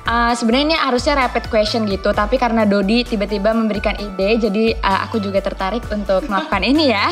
Uh, 0.02 0.34
sebenarnya 0.34 0.74
ini 0.74 0.76
harusnya 0.76 1.14
rapid 1.14 1.46
question 1.46 1.86
gitu, 1.86 2.10
tapi 2.10 2.34
karena 2.34 2.66
Dodi 2.66 3.06
tiba-tiba 3.06 3.54
memberikan 3.54 3.94
ide, 3.94 4.34
jadi 4.42 4.74
uh, 4.82 5.06
aku 5.06 5.22
juga 5.22 5.38
tertarik 5.38 5.86
untuk 5.86 6.26
melakukan 6.26 6.62
ini 6.66 6.90
ya. 6.90 7.06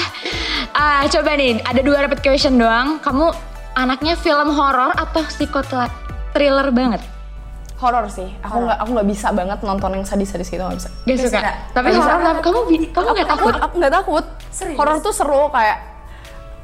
Uh, 0.75 1.07
coba 1.07 1.39
nih, 1.39 1.63
ada 1.63 1.81
dua 1.87 2.03
rapid 2.03 2.19
question 2.19 2.59
doang. 2.59 2.99
Kamu 2.99 3.31
anaknya 3.79 4.19
film 4.19 4.51
horor 4.51 4.91
atau 4.99 5.23
psikotra 5.31 5.87
thriller 6.35 6.75
banget? 6.75 6.99
horor 7.81 8.05
sih 8.13 8.29
aku 8.45 8.69
nggak 8.69 8.77
aku 8.77 8.91
nggak 8.93 9.09
bisa 9.09 9.29
banget 9.33 9.59
nonton 9.65 9.91
yang 9.97 10.05
sadis-sadis 10.05 10.53
gitu 10.53 10.61
nggak 10.61 10.79
bisa 10.85 10.91
Gak 11.09 11.17
suka. 11.17 11.41
suka. 11.41 11.53
Tapi 11.73 11.89
horor, 11.97 12.21
tapi 12.21 12.41
kamu 12.45 12.61
kamu 12.93 13.07
nggak 13.09 13.25
aku 13.25 13.33
takut? 13.33 13.55
aku 13.57 13.75
nggak 13.81 13.95
takut 13.97 14.25
horor 14.77 14.97
tuh 15.01 15.13
seru 15.17 15.43
kayak 15.49 15.79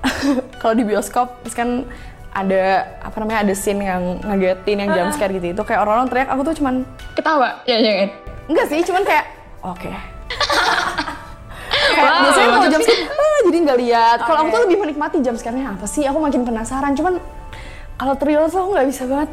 kalau 0.61 0.75
di 0.77 0.85
bioskop 0.85 1.41
terus 1.41 1.57
kan 1.57 1.89
ada 2.37 2.65
apa 3.01 3.17
namanya 3.17 3.39
ada 3.43 3.55
scene 3.57 3.81
yang 3.81 4.03
ngagetin 4.21 4.77
yang 4.79 4.91
jump 4.93 5.11
scare 5.11 5.33
gitu 5.33 5.47
itu 5.51 5.63
kayak 5.65 5.81
orang-orang 5.81 6.07
teriak 6.07 6.29
aku 6.29 6.43
tuh 6.45 6.55
cuman 6.55 6.75
Ketawa? 7.17 7.65
Ya 7.65 7.81
jangan. 7.81 8.09
enggak 8.47 8.67
sih 8.69 8.81
cuman 8.83 9.03
kayak 9.03 9.25
oke 9.63 9.81
kayak 9.81 10.05
Wow. 11.97 12.23
biasanya 12.23 12.49
kalau 12.53 12.69
jump 12.69 12.83
scare 12.83 13.03
ah, 13.17 13.39
jadi 13.43 13.57
nggak 13.59 13.79
lihat 13.81 14.19
kalau 14.21 14.39
aku 14.39 14.49
tuh 14.51 14.61
lebih 14.65 14.79
menikmati 14.79 15.17
jump 15.19 15.37
scare-nya 15.37 15.73
apa 15.73 15.87
sih 15.87 16.05
aku 16.05 16.19
makin 16.19 16.45
penasaran 16.45 16.93
cuman 16.93 17.19
kalau 17.97 18.15
thriller 18.15 18.47
tuh 18.47 18.61
aku 18.61 18.71
nggak 18.71 18.87
bisa 18.87 19.03
banget 19.07 19.31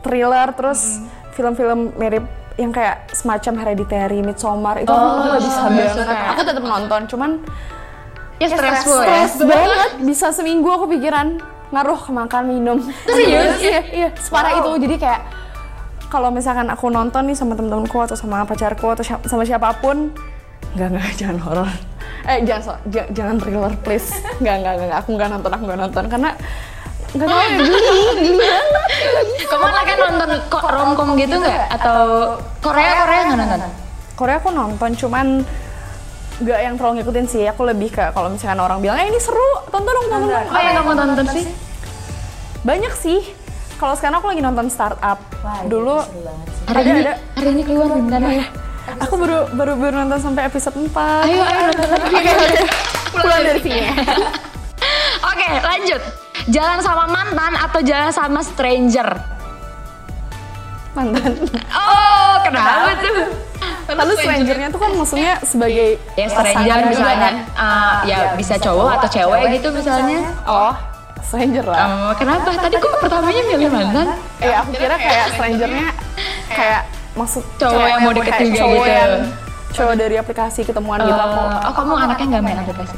thriller 0.00 0.48
terus 0.52 1.04
film-film 1.32 1.92
mirip 1.94 2.24
yang 2.54 2.70
kayak 2.70 3.10
semacam 3.10 3.52
Hereditary, 3.58 4.22
Midsommar 4.22 4.78
itu 4.78 4.86
aku 4.86 5.20
nggak 5.26 5.42
bisa 5.42 5.58
nggak 5.60 5.74
banget. 5.74 5.96
suka. 5.96 6.16
Aku 6.30 6.42
tetap 6.44 6.64
nonton, 6.64 7.00
cuman 7.04 7.30
Ya 8.36 8.46
stressful 8.46 8.94
ya? 8.96 9.26
stres 9.26 9.42
banget. 9.42 9.90
Bisa 10.02 10.26
seminggu 10.30 10.66
aku 10.68 10.86
pikiran 10.88 11.42
ngaruh 11.74 11.98
ke 11.98 12.10
makan 12.10 12.42
minum. 12.46 12.78
Serius? 13.04 13.58
iya, 13.58 13.80
iya, 13.90 14.08
separah 14.14 14.54
itu. 14.56 14.70
Jadi 14.80 14.96
kayak 14.96 15.20
kalau 16.06 16.30
misalkan 16.30 16.66
aku 16.66 16.86
nonton 16.88 17.26
nih 17.26 17.34
sama 17.34 17.52
temen-temenku 17.52 17.98
atau 17.98 18.14
sama 18.14 18.42
pacarku 18.42 18.86
atau 18.88 19.02
siap- 19.02 19.26
sama 19.26 19.42
siapa 19.42 19.74
pun, 19.76 20.14
nggak 20.72 20.88
nggak 20.88 21.06
jangan 21.20 21.38
horor. 21.40 21.70
Eh 22.24 22.40
jangan 22.42 22.78
jangan 23.10 23.36
thriller 23.36 23.74
please. 23.82 24.14
Nggak 24.38 24.54
nggak 24.56 24.74
nggak 24.80 24.98
aku 24.98 25.08
nggak 25.12 25.28
nonton 25.28 25.50
aku 25.50 25.62
nggak 25.66 25.80
nonton 25.80 26.04
karena 26.06 26.30
nggak 27.10 27.26
tahu 27.26 27.38
ya 27.38 27.48
geli 27.52 27.78
geli 28.16 28.30
banget. 28.34 28.88
Kamu 29.44 29.64
anaknya 29.64 29.94
nonton 30.00 30.28
kok 30.48 30.64
romcom 30.64 31.08
gitu 31.14 31.34
nggak? 31.36 31.66
Atau 31.72 31.98
Korea 32.58 32.90
Korea 33.02 33.20
nggak 33.24 33.38
nonton? 33.40 33.60
Korea 34.14 34.36
aku 34.38 34.48
nonton 34.48 34.90
cuman 34.94 35.26
nggak 36.34 36.58
yang 36.60 36.74
terlalu 36.74 36.94
ngikutin 36.98 37.26
sih 37.26 37.42
aku 37.46 37.62
lebih 37.62 37.90
ke 37.90 38.10
kalau 38.10 38.26
misalkan 38.26 38.58
orang 38.58 38.82
bilang 38.82 38.98
eh 38.98 39.06
ini 39.06 39.18
seru 39.18 39.38
tonton 39.70 39.86
dong 39.88 40.06
tonton 40.08 40.28
dong 40.28 40.46
Apa 40.50 40.58
yang 40.60 40.74
kamu 40.80 40.92
tonton 40.96 41.26
sih? 41.30 41.44
Banyak 42.64 42.92
sih 42.92 43.20
kalau 43.76 43.92
sekarang 43.92 44.18
aku 44.18 44.28
lagi 44.30 44.40
nonton 44.40 44.66
startup 44.66 45.18
Wah, 45.42 45.60
itu 45.60 45.68
dulu. 45.68 46.00
Hari 46.64 46.72
Ada, 46.74 46.88
ini, 46.88 47.00
ada. 47.02 47.14
hari 47.34 47.48
ini 47.50 47.62
keluar 47.62 47.86
bentar 47.90 48.20
ya. 48.22 48.46
aku 48.96 49.14
baru 49.14 49.38
baru 49.50 49.72
baru 49.76 49.94
nonton 50.02 50.20
sampai 50.22 50.42
episode 50.44 50.72
4 50.74 50.88
Ayo, 51.28 51.40
ayo 51.42 51.60
nonton 51.68 51.88
lagi. 51.90 52.16
pulang 53.12 53.42
dari 53.42 53.60
sini 53.60 53.80
ya 53.82 53.94
Oke, 55.24 55.48
lanjut. 55.58 56.02
Jalan 56.46 56.78
sama 56.78 57.04
mantan 57.06 57.56
atau 57.56 57.80
jalan 57.80 58.10
sama 58.10 58.40
stranger? 58.40 59.08
mantan 60.94 61.32
Oh, 61.70 62.32
kenapa 62.40 62.94
tuh? 62.98 63.28
lalu 63.84 64.12
strangernya 64.16 64.68
tuh 64.68 64.78
kan 64.78 64.90
maksudnya 64.94 65.36
sebagai 65.42 66.00
Ya 66.14 66.26
stranger 66.26 66.78
misalnya, 66.86 67.44
uh, 67.52 68.00
ya 68.04 68.32
bisa 68.34 68.56
cowok 68.56 68.96
atau 68.96 69.08
cewek 69.10 69.58
gitu 69.58 69.68
misalnya. 69.70 70.32
oh 70.44 70.72
stranger 71.24 71.64
lah 71.64 71.78
Oh, 71.80 72.12
kenapa? 72.14 72.48
Tadi 72.54 72.76
kok 72.76 72.92
pertamanya 72.98 73.42
milih 73.44 73.68
mantan? 73.68 74.06
eh 74.38 74.54
aku 74.54 74.70
kira 74.72 74.96
kayak 74.96 75.26
strangernya 75.32 75.88
kayak 76.48 76.80
maksud 77.14 77.42
Cowok 77.56 77.86
yang 77.86 78.00
mau 78.00 78.12
deket 78.12 78.32
kayak 78.32 78.44
juga 78.44 78.58
cowok 78.60 78.76
gitu. 78.76 78.92
yang 78.92 79.12
cowok 79.70 79.94
dari 79.96 80.14
aplikasi 80.16 80.60
ketemuan 80.62 80.98
gitu 81.00 81.14
aku 81.16 81.40
Oh, 81.62 81.72
kamu 81.72 81.92
anaknya 82.00 82.26
nggak 82.28 82.42
main 82.42 82.58
aplikasi? 82.60 82.96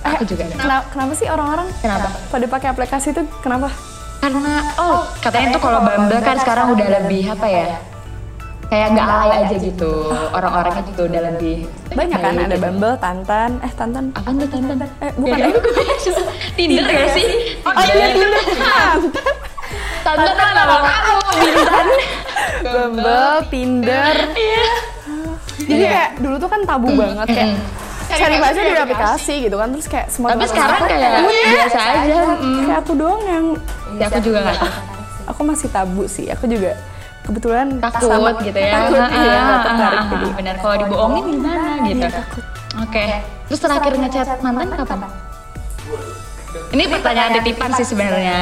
Aku 0.00 0.22
juga. 0.24 0.44
kenapa, 0.48 0.84
kenapa 0.88 1.12
sih 1.12 1.26
orang-orang 1.26 1.68
Kenapa? 1.76 2.08
pada 2.26 2.46
pakai 2.48 2.68
aplikasi 2.70 3.06
itu 3.10 3.22
kenapa 3.38 3.68
Karena 4.18 4.54
oh 4.76 5.06
katanya 5.18 5.48
tuh 5.52 5.60
kalau 5.60 5.80
Bumble 5.80 6.18
kan 6.18 6.36
sekarang 6.36 6.66
udah 6.72 6.86
lebih 6.98 7.22
apa 7.28 7.46
ya? 7.46 7.66
Kayak 8.68 8.88
nggak 8.92 9.06
alay 9.08 9.30
aja 9.42 9.56
gitu. 9.56 9.92
Orang-orangnya 10.28 10.82
juga. 10.86 11.02
udah 11.08 11.20
lebih 11.32 11.56
banyak 11.90 12.18
kan 12.18 12.34
ada 12.36 12.52
gitu. 12.52 12.62
Bumble 12.62 12.96
Tantan. 12.98 13.50
Eh 13.58 13.72
Tantan? 13.72 14.04
Apa 14.12 14.28
tuh 14.30 14.48
Tantan? 14.48 14.76
eh 15.00 15.12
bukan. 15.16 15.38
Ya, 15.98 16.14
eh 16.14 16.28
Tinder 16.54 16.84
gak 16.84 17.08
sih? 17.12 17.26
oh 17.64 17.72
iya 17.72 18.06
Tinder. 18.12 18.30
Tantan 20.04 20.24
Tantan 20.26 20.50
nama 20.52 20.76
kamu, 20.80 21.16
Bintan. 21.38 21.86
Bumble 22.62 23.32
Tinder. 23.48 24.16
Jadi 25.58 25.84
kayak 25.84 26.10
dulu 26.18 26.36
tuh 26.38 26.48
kan 26.48 26.60
tabu 26.64 26.88
banget 26.92 27.26
kayak 27.28 27.56
cari 28.08 28.36
pacar 28.40 28.64
di 28.64 28.72
aplikasi. 28.74 29.34
gitu 29.44 29.56
kan 29.56 29.68
terus 29.68 29.84
kayak 29.84 30.06
semua 30.08 30.32
Tapi 30.32 30.48
sekarang 30.48 30.80
kayak 30.80 31.28
biasa 31.28 31.80
aja. 31.94 32.18
mm. 32.36 32.64
kayak 32.64 32.78
aku 32.80 32.92
doang 32.96 33.20
yang 33.22 33.46
Ya, 33.98 34.06
aku 34.06 34.20
juga 34.22 34.38
nggak 34.44 34.60
aku 35.26 35.40
masih 35.44 35.68
tabu 35.68 36.04
sih 36.06 36.24
aku 36.28 36.48
juga 36.48 36.72
kebetulan 37.28 37.66
takut 37.78 38.08
sama- 38.08 38.40
gitu 38.40 38.56
ya. 38.56 38.72
takut 38.74 38.96
iya 38.96 39.30
Ah, 39.30 39.44
nggak 39.44 39.60
tertarik 39.62 39.98
ah, 39.98 40.06
jadi 40.08 40.26
Benar, 40.32 40.54
kalau 40.58 40.74
dibohongin 40.80 41.24
gimana 41.30 41.70
gitu. 41.84 42.00
Iya, 42.00 42.08
takut 42.10 42.44
Oke. 42.78 43.04
Terus 43.48 43.60
terakhir 43.60 43.92
ngechat 43.94 44.28
mantan 44.40 44.66
kapan? 44.78 45.10
Ini 46.68 46.82
pertanyaan 46.86 47.32
titipan 47.34 47.70
sih 47.74 47.86
sebenarnya. 47.86 48.40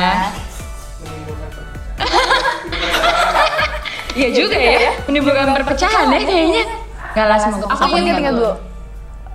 Iya 4.17 4.29
juga 4.33 4.57
ya, 4.57 4.97
menimbulkan 5.05 5.53
perpecahan 5.53 6.09
ya 6.09 6.21
kayaknya. 6.23 6.65
Gak 7.13 7.27
lah 7.27 7.37
semoga. 7.39 7.69
aku 7.71 7.97
ingat 7.97 8.17
ingat 8.19 8.35
dulu 8.35 8.53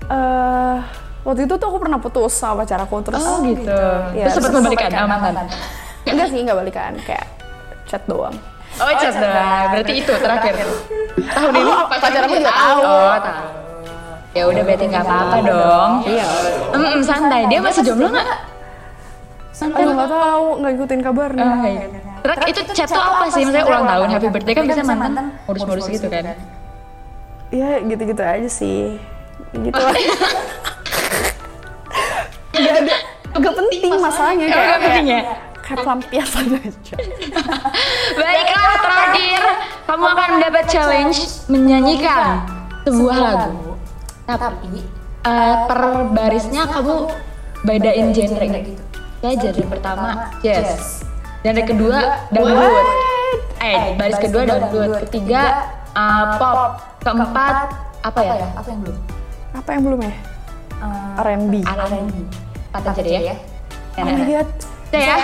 Eh, 0.04 0.78
waktu 1.24 1.46
itu 1.46 1.54
tuh 1.56 1.68
aku 1.68 1.78
pernah 1.78 1.98
putus 1.98 2.34
sama 2.34 2.62
pacar 2.62 2.82
aku 2.82 2.98
terus 3.00 3.22
Oh 3.22 3.40
gitu. 3.42 3.70
Iya, 4.12 4.26
Terus 4.26 4.34
sempat 4.36 4.52
membalikan 4.52 4.90
sama 4.92 5.16
mantan. 5.16 5.46
enggak 6.04 6.28
sih 6.28 6.40
enggak 6.42 6.58
balikan 6.58 6.94
kayak 7.00 7.26
chat 7.86 8.02
doang 8.06 8.34
Oh 8.82 8.92
chat 8.98 9.14
doang. 9.14 9.66
Berarti 9.72 9.94
itu 9.96 10.14
terakhir. 10.16 10.54
Tahun 11.22 11.54
ini 11.54 11.72
pacar 11.88 12.22
aku 12.26 12.36
juga 12.36 12.52
tahu 12.52 12.80
Oh 12.82 13.18
tahu. 13.18 13.46
Ya 14.32 14.44
udah 14.48 14.62
berarti 14.64 14.86
nggak 14.88 15.04
apa-apa 15.04 15.38
dong. 15.44 15.92
iya 16.08 16.26
Mm, 16.72 17.00
santai. 17.04 17.42
Dia 17.46 17.60
masih 17.60 17.82
jomblo 17.84 18.08
nggak? 18.10 18.28
Aduh 19.62 19.94
nggak 19.94 20.10
tahu 20.10 20.46
nggak 20.58 20.72
ikutin 20.74 21.02
kabarnya 21.02 21.44
Oh, 21.46 21.62
iya. 21.64 21.86
Terus 22.22 22.38
itu 22.50 22.62
chat 22.74 22.90
tuh 22.90 22.98
apa 22.98 23.26
sih? 23.30 23.46
Misalnya 23.46 23.66
ulang 23.66 23.86
tahun, 23.86 24.08
happy 24.10 24.28
birthday 24.30 24.54
kan 24.54 24.64
bisa 24.66 24.82
mantan 24.82 25.26
ngurus-ngurus 25.46 25.86
gitu 25.88 26.08
kan? 26.10 26.26
ya 27.52 27.84
gitu-gitu 27.84 28.24
aja 28.24 28.48
sih 28.48 28.96
gitu 29.52 29.76
lah 29.76 29.92
ada 32.56 32.96
nggak 33.36 33.54
penting 33.60 33.92
masalahnya 34.00 34.46
Oh, 34.48 34.64
nggak 34.64 34.80
penting 34.80 35.06
ya? 35.12 35.22
Kayak 35.62 35.86
pelampiasan 35.86 36.46
aja 36.58 36.96
Baiklah, 38.18 38.76
terakhir 38.82 39.42
kamu 39.88 40.06
akan 40.06 40.28
mendapat 40.38 40.66
challenge 40.68 41.20
menyanyikan 41.52 42.46
sebuah 42.88 43.18
lagu. 43.18 43.78
Tapi 44.26 44.82
eh, 45.28 45.56
per 45.68 45.82
barisnya 46.16 46.64
kamu 46.70 46.96
bedain 47.62 48.08
genre 48.16 48.46
gitu. 48.48 48.84
Ya, 49.22 49.30
genre 49.38 49.66
pertama 49.70 50.10
jazz. 50.42 51.06
Genre 51.46 51.64
kedua 51.66 52.26
dangdut. 52.34 52.88
Eh, 53.62 53.94
baris 54.00 54.18
kedua 54.18 54.44
dangdut. 54.50 55.06
Ketiga 55.10 55.44
eh, 55.94 56.26
pop. 56.42 56.82
Keempat 57.02 57.56
apa 58.02 58.20
ya? 58.22 58.50
Apa 58.58 58.70
yang 58.70 58.82
belum? 58.86 59.00
apa 59.52 59.70
yang 59.76 59.84
belum 59.84 60.00
ya 60.00 60.14
R&B 61.20 61.54
R&B. 61.60 62.10
Empat 62.72 62.84
aja 62.88 63.02
deh 63.04 63.12
ya. 63.20 63.36
oh 64.00 64.06
my 64.08 64.24
god 64.24 64.48
Udah 64.92 65.02
ya. 65.04 65.18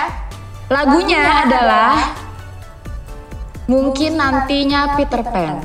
Lagunya 0.67 1.47
adalah 1.47 2.11
mungkin 3.71 4.19
nantinya 4.19 4.99
Peter 4.99 5.23
Pan. 5.23 5.63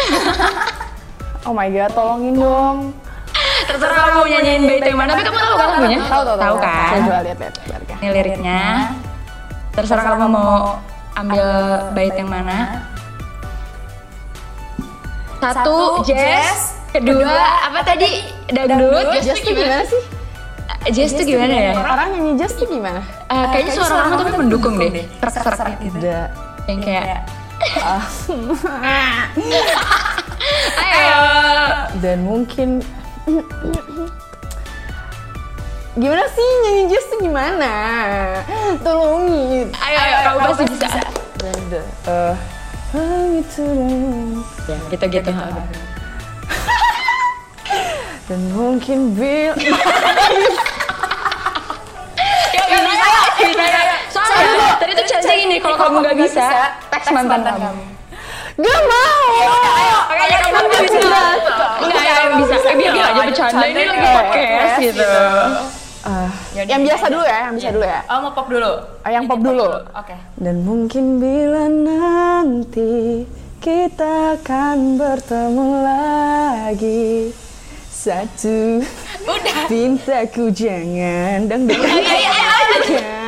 oh 1.46 1.52
my 1.52 1.68
god 1.68 1.92
tolongin 1.92 2.40
dong 2.40 2.78
Terserah 3.68 4.16
kamu 4.16 4.24
nyanyiin 4.32 4.62
bait 4.64 4.82
yang 4.88 4.96
mana, 4.96 5.12
tapi 5.12 5.28
kamu 5.28 5.36
tahu 5.36 5.56
kan 5.60 5.68
lagunya? 5.76 5.98
tahu 6.08 6.22
tahu 6.24 6.36
Tahu 6.40 6.56
kan? 6.56 6.92
coba 7.04 7.20
lihat 7.20 7.38
lihat 7.38 7.54
liriknya 7.68 7.96
Ini 8.00 8.08
liriknya. 8.16 8.62
Terserah 9.76 10.04
kamu 10.08 10.26
mau 10.32 10.52
ambil 11.14 11.46
bait 11.92 12.14
yang 12.16 12.30
mana. 12.32 12.58
Satu, 15.40 16.00
jazz. 16.08 16.80
Kedua, 16.90 17.68
apa 17.68 17.80
tadi? 17.84 18.24
Dangdut. 18.48 19.20
jazz 19.20 19.38
gimana 19.44 19.84
sih 19.84 20.19
Jazz 20.88 21.12
tuh 21.12 21.22
gimana 21.22 21.52
ya? 21.52 21.72
orang 21.76 22.16
nyanyi 22.16 22.40
jazz 22.40 22.56
tuh 22.56 22.64
gimana 22.64 23.04
Eh, 23.28 23.44
kayaknya 23.52 23.72
suara 23.76 24.00
kamu 24.02 24.16
tapi 24.16 24.32
mendukung 24.40 24.74
deh. 24.80 25.04
Serak-serak 25.20 25.76
gitu. 25.78 25.98
ada 26.00 26.32
Yang 26.64 26.80
kayak... 26.82 27.20
Ayo. 30.80 31.20
dan 32.00 32.24
mungkin 32.24 32.80
gimana 35.92 36.24
sih 36.26 36.48
nyanyi 36.64 36.82
jazz 36.88 37.04
tuh 37.06 37.20
gimana 37.20 37.72
tolongin 38.80 39.68
Ayo, 39.76 39.98
ayo, 40.00 40.16
kamu 40.24 40.38
pasti 40.48 40.64
bisa. 40.72 40.88
Ada 41.40 41.80
eh 42.08 42.36
langit 42.90 43.46
turun 43.52 44.40
Ya, 44.64 44.76
gitu-gitu. 44.88 45.30
dan 48.32 48.40
mungkin 48.50 49.12
bil 49.12 49.52
Tadi 54.90 55.06
tuh 55.06 55.06
chance 55.06 55.30
ini 55.30 55.62
kalau 55.62 55.78
kamu 55.78 56.02
nggak 56.02 56.18
bisa, 56.18 56.74
teks 56.90 57.14
mantan 57.14 57.46
kamu. 57.46 57.62
gak 58.58 58.80
mau. 58.90 59.30
Makanya 60.10 60.38
kamu 60.50 60.66
bisa. 60.66 61.22
Enggak, 61.78 62.02
kamu 62.10 62.34
bisa. 62.42 62.54
Eh, 62.58 62.74
bilang 62.74 62.98
aja 62.98 63.22
bercanda 63.22 63.66
ini 63.70 63.82
lagi 63.86 64.08
podcast 64.10 64.74
gitu. 64.82 65.10
Ah, 66.02 66.30
yang 66.58 66.82
biasa 66.82 67.06
dulu 67.06 67.22
ya 67.22 67.38
yang 67.46 67.54
biasa 67.54 67.70
dulu 67.70 67.86
ya. 67.86 68.00
Oh, 68.10 68.18
mau 68.18 68.32
pop 68.34 68.46
dulu. 68.50 68.72
Ah, 69.06 69.10
yang 69.14 69.24
pop 69.30 69.38
dulu. 69.38 69.68
Oke. 69.94 70.16
dan 70.42 70.56
mungkin 70.66 71.22
bila 71.22 71.70
nanti 71.70 73.22
kita 73.62 74.42
akan 74.42 74.98
bertemu 74.98 75.68
lagi. 75.86 77.30
Satu 77.86 78.82
pintaku 79.70 80.50
jangan 80.50 81.46
dangdut. 81.46 81.78
Eh 81.78 83.19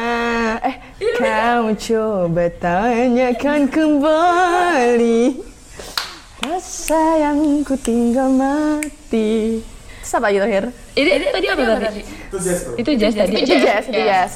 kamu 1.19 1.75
coba 1.77 2.47
tanyakan 2.59 3.67
kembali 3.67 5.21
rasa 6.43 7.03
yang 7.19 7.63
ku 7.67 7.75
tinggal 7.79 8.31
mati 8.31 9.63
Terus 10.03 10.19
apa 10.19 10.35
lagi 10.35 10.39
terakhir? 10.43 10.65
Ini, 10.99 11.11
ini 11.15 11.27
tadi 11.31 11.47
apa 11.47 11.63
tadi? 11.79 12.03
Itu 12.03 12.37
jazz 12.43 12.59
tuh. 12.67 12.75
Itu 12.75 12.91
jazz 12.99 13.15
tadi. 13.15 13.33
Itu 13.39 13.55
jazz, 13.55 13.85
itu 13.87 14.03
jazz. 14.03 14.33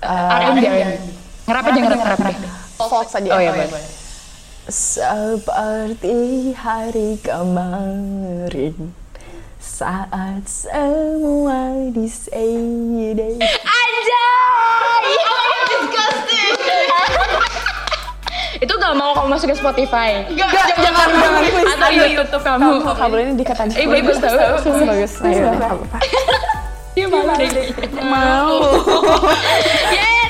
R&B, 0.00 0.56
R&B. 0.64 1.04
Ngerap 1.44 1.64
aja 1.68 1.78
ngerap 1.84 2.00
ngerap 2.00 2.18
deh. 2.32 2.38
Folk 2.80 3.08
saja. 3.12 3.28
Oh 3.28 3.40
iya, 3.44 3.52
boleh. 3.52 3.68
Seperti 4.72 6.16
hari 6.56 7.20
kemarin 7.20 8.96
saat 9.60 10.48
semua 10.48 11.92
di 11.92 12.08
sini 12.08 13.12
Anjay! 13.44 14.41
Itu 18.62 18.78
gak 18.78 18.94
mau 18.94 19.10
kamu 19.10 19.26
masuk 19.34 19.50
ke 19.50 19.56
Spotify. 19.58 20.22
Gak, 20.38 20.46
jangan, 20.78 21.10
jangan, 21.10 21.42
please. 21.50 21.74
Atau 21.74 21.90
YouTube 21.90 22.44
kamu. 22.46 22.70
kabel 22.94 23.18
ini 23.26 23.32
dikat 23.34 23.58
aja. 23.58 23.74
Eh, 23.74 23.86
bagus 23.90 24.16
tau. 24.22 24.38
bagus. 24.86 25.12
Apa-apa. 25.18 25.98
Dia 26.94 27.06
malu 27.10 27.32
deh. 27.34 27.66
Mau. 28.06 28.54
Yeay, 29.96 30.21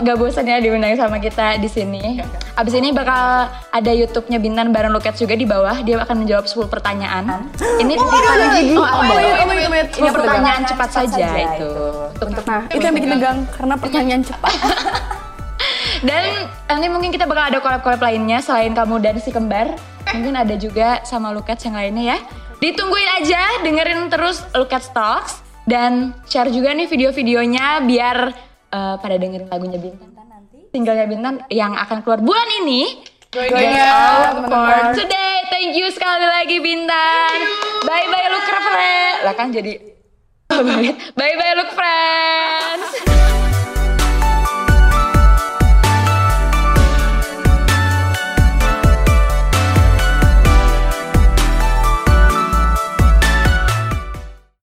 gak 0.00 0.16
bosan 0.18 0.48
ya 0.48 0.58
diundang 0.58 0.96
sama 0.96 1.18
kita 1.18 1.58
di 1.58 1.68
sini. 1.68 2.18
Abis 2.54 2.74
ini 2.74 2.90
bakal 2.90 3.46
ada 3.50 3.92
YouTube-nya 3.92 4.38
Bintan 4.38 4.70
bareng 4.70 4.90
Luket 4.90 5.14
juga 5.14 5.34
di 5.34 5.46
bawah. 5.46 5.82
Dia 5.82 6.02
akan 6.02 6.26
menjawab 6.26 6.46
10 6.46 6.66
pertanyaan. 6.66 7.50
Ini 7.58 7.92
titipan 7.94 8.36
lagi. 8.38 8.64
Oh, 8.74 8.82
Oh, 8.82 9.02
oh. 9.02 9.74
Ini 9.84 10.10
pertanyaan 10.10 10.62
cepat 10.66 10.90
saja 10.90 11.26
itu. 11.34 11.70
Untuk 12.18 12.44
Nah, 12.46 12.66
itu 12.70 12.82
yang 12.82 12.94
bikin 12.94 13.10
tegang 13.14 13.38
karena 13.50 13.74
pertanyaan 13.74 14.22
cepat. 14.22 14.54
Dan 16.04 16.24
nanti 16.68 16.86
mungkin 16.92 17.08
kita 17.08 17.24
bakal 17.24 17.48
ada 17.48 17.58
collab-collab 17.64 18.02
lainnya 18.02 18.38
selain 18.44 18.76
kamu 18.76 19.00
dan 19.00 19.16
si 19.16 19.32
kembar. 19.32 19.72
Mungkin 20.12 20.36
ada 20.36 20.54
juga 20.54 21.00
sama 21.08 21.32
Lukat 21.32 21.64
yang 21.64 21.80
lainnya 21.80 22.04
ya. 22.14 22.18
Ditungguin 22.60 23.10
aja, 23.24 23.64
dengerin 23.64 24.12
terus 24.12 24.44
Lukat 24.52 24.84
Talks. 24.92 25.40
Dan 25.64 26.12
share 26.28 26.52
juga 26.52 26.76
nih 26.76 26.84
video-videonya 26.84 27.80
biar 27.88 28.36
eh, 28.74 28.94
pada 28.98 29.14
dengerin 29.14 29.46
lagunya 29.46 29.78
Bintan 29.78 30.10
nanti. 30.26 30.58
Tinggalnya 30.74 31.06
Bintan 31.06 31.34
yang 31.54 31.78
akan 31.78 32.02
keluar 32.02 32.18
bulan 32.18 32.48
ini. 32.66 33.06
Going 33.34 33.74
out, 33.78 34.46
for 34.46 34.94
today. 34.94 35.42
Thank 35.50 35.74
you 35.74 35.90
sekali 35.90 36.22
lagi 36.22 36.62
Bintan. 36.62 37.38
Bye-bye 37.82 38.28
Lukra 38.30 38.60
Fre. 38.62 38.98
Lah 39.26 39.34
kan 39.34 39.50
jadi... 39.50 39.74
Bye-bye 41.18 41.54
Luk 41.58 41.70
Fre. 41.74 43.33